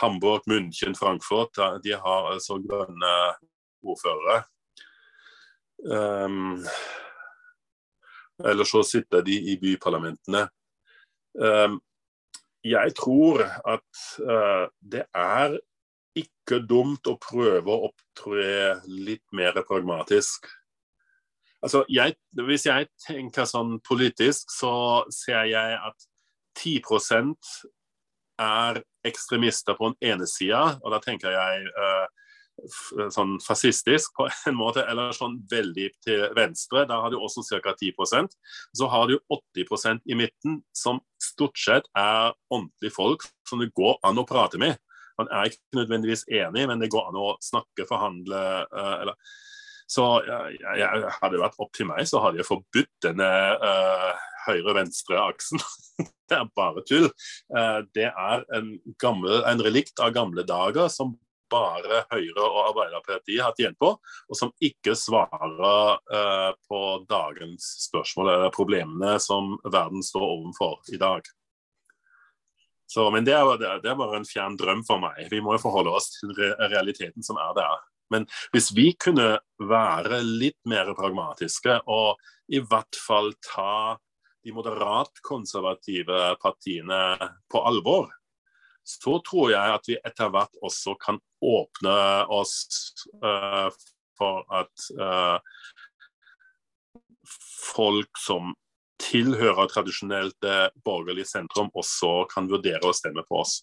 [0.00, 1.54] Hamburg, München, Frankfurt,
[1.84, 3.12] de har altså grønne
[3.86, 4.42] ordførere.
[5.86, 6.64] Um,
[8.44, 10.48] eller så sitter de i byparlamentene.
[11.38, 11.80] Um,
[12.64, 15.58] jeg tror at uh, det er
[16.16, 20.48] ikke dumt å prøve å opptre litt mer pragmatisk.
[21.62, 26.08] Altså, jeg, hvis jeg tenker sånn politisk, så ser jeg at
[26.56, 26.80] 10
[28.40, 32.06] er ekstremister på den ene sida, og da tenker jeg eh,
[33.12, 36.86] sånn fascistisk på en måte, eller sånn veldig til venstre.
[36.88, 37.74] Der har du også ca.
[37.76, 38.36] 10%
[38.76, 43.98] Så har du 80% i midten, som stort sett er ordentlige folk som det går
[44.06, 44.78] an å prate med.
[45.20, 48.42] Man er ikke nødvendigvis enig, men det går an å snakke, forhandle.
[48.72, 49.16] eh, eller
[49.86, 53.28] så jeg, jeg, hadde vært opp til meg, så hadde jeg forbudt denne
[53.62, 55.62] uh, høyre-venstre-aksen.
[56.28, 57.06] det er bare tull.
[57.54, 61.14] Uh, det er en, gammel, en relikt av gamle dager som
[61.46, 68.32] bare Høyre og Arbeiderpartiet har tjent på, og som ikke svarer uh, på dagens spørsmål
[68.34, 71.22] eller problemene som verden står overfor i dag.
[72.90, 75.26] Så, men det er, det er, bare en fjern drøm for meg.
[75.30, 77.86] Vi må jo forholde oss til realiteten som er der.
[78.12, 82.20] Men hvis vi kunne være litt mer pragmatiske og
[82.52, 83.96] i hvert fall ta
[84.46, 87.00] de moderat konservative partiene
[87.50, 88.12] på alvor,
[88.86, 91.96] så tror jeg at vi etter hvert også kan åpne
[92.30, 92.54] oss
[93.24, 93.66] uh,
[94.16, 95.42] for at uh,
[97.74, 98.54] folk som
[99.02, 100.46] tilhører tradisjonelt
[100.86, 103.58] borgerlig sentrum, også kan vurdere å stemme på oss.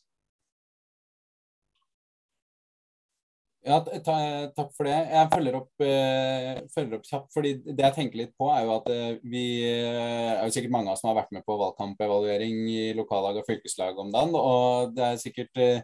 [3.63, 4.95] Ja, takk for det.
[5.07, 7.29] Jeg følger opp, eh, følger opp, kjapt.
[7.31, 10.73] fordi Det jeg tenker litt på, er jo at eh, vi eh, er jo sikkert
[10.75, 14.35] mange av oss som har vært med på valgkampevaluering i lokallag og fylkeslag om dagen.
[14.35, 15.79] Og det er sikkert eh,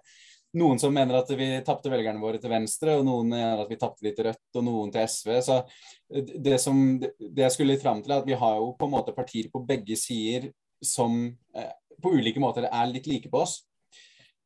[0.59, 3.79] noen som mener at vi tapte velgerne våre til Venstre, og noen mener at vi
[3.79, 5.33] tapte litt til Rødt, og noen til SV.
[5.45, 8.73] Så eh, det, som, det jeg skulle litt fram til, er at vi har jo
[8.75, 10.51] på en måte partier på begge sider
[10.83, 11.21] som
[11.55, 11.71] eh,
[12.03, 13.61] på ulike måter er litt like på oss.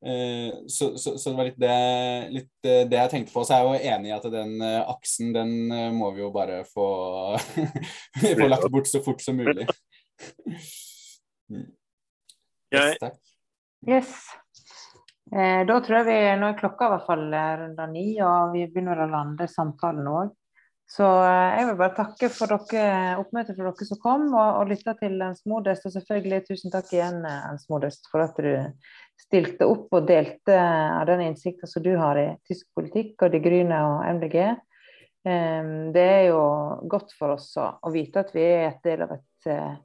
[0.05, 1.75] Eh, så, så, så, det var litt det,
[2.35, 3.43] litt eh, det, jeg tenkte på.
[3.47, 5.53] Så jeg er jo enig i at den eh, aksen, den
[5.95, 6.87] må vi jo bare få,
[8.19, 9.67] få lagt bort så fort som mulig.
[12.73, 12.97] Jeg...
[13.85, 14.15] Yes.
[15.29, 17.27] Eh, da tror jeg vi Nå er klokka i hvert fall
[17.59, 20.31] runder ni, og vi begynner å lande samtalen òg.
[20.89, 24.95] Så jeg vil bare takke for dere, oppmøtet for dere som kom og, og lytta
[24.97, 25.85] til Ens Modest.
[25.85, 28.49] Og selvfølgelig tusen takk igjen, Ens Modest, for at du
[29.23, 33.41] stilte opp og delte av den innsikten som du har i tysk politikk og De
[33.43, 34.37] Grüne og MDG.
[35.23, 36.39] Det er jo
[36.91, 39.75] godt for oss å vite at vi er et del av et eh,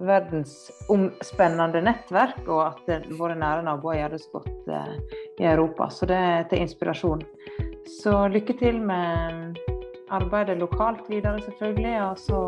[0.00, 4.94] verdensomspennende nettverk, og at eh, våre nære naboer gjør det så godt eh,
[5.42, 5.90] i Europa.
[5.92, 7.24] Så det er til inspirasjon.
[7.98, 9.60] Så lykke til med
[10.08, 11.96] arbeidet lokalt videre, selvfølgelig.
[12.06, 12.40] Og så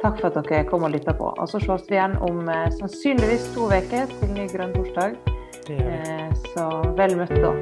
[0.00, 1.28] takk for at dere kom og lytta på.
[1.36, 2.48] Og så ses vi igjen om
[2.78, 5.39] sannsynligvis to uker til ny grønn torsdag.
[5.78, 6.66] Eh, så
[6.98, 7.52] vel møtt, da.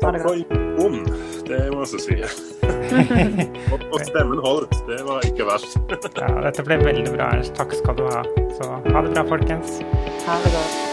[0.00, 0.54] Ha det godt.
[0.80, 1.10] Ond,
[1.48, 2.20] det må jeg også si.
[3.92, 4.76] og, stemmen holdt.
[4.88, 5.76] Det var ikke verst.
[5.90, 8.22] ja, dette ble veldig bra, Takk skal du ha.
[8.56, 9.82] Så ha det bra, folkens.
[10.28, 10.89] Ha det godt.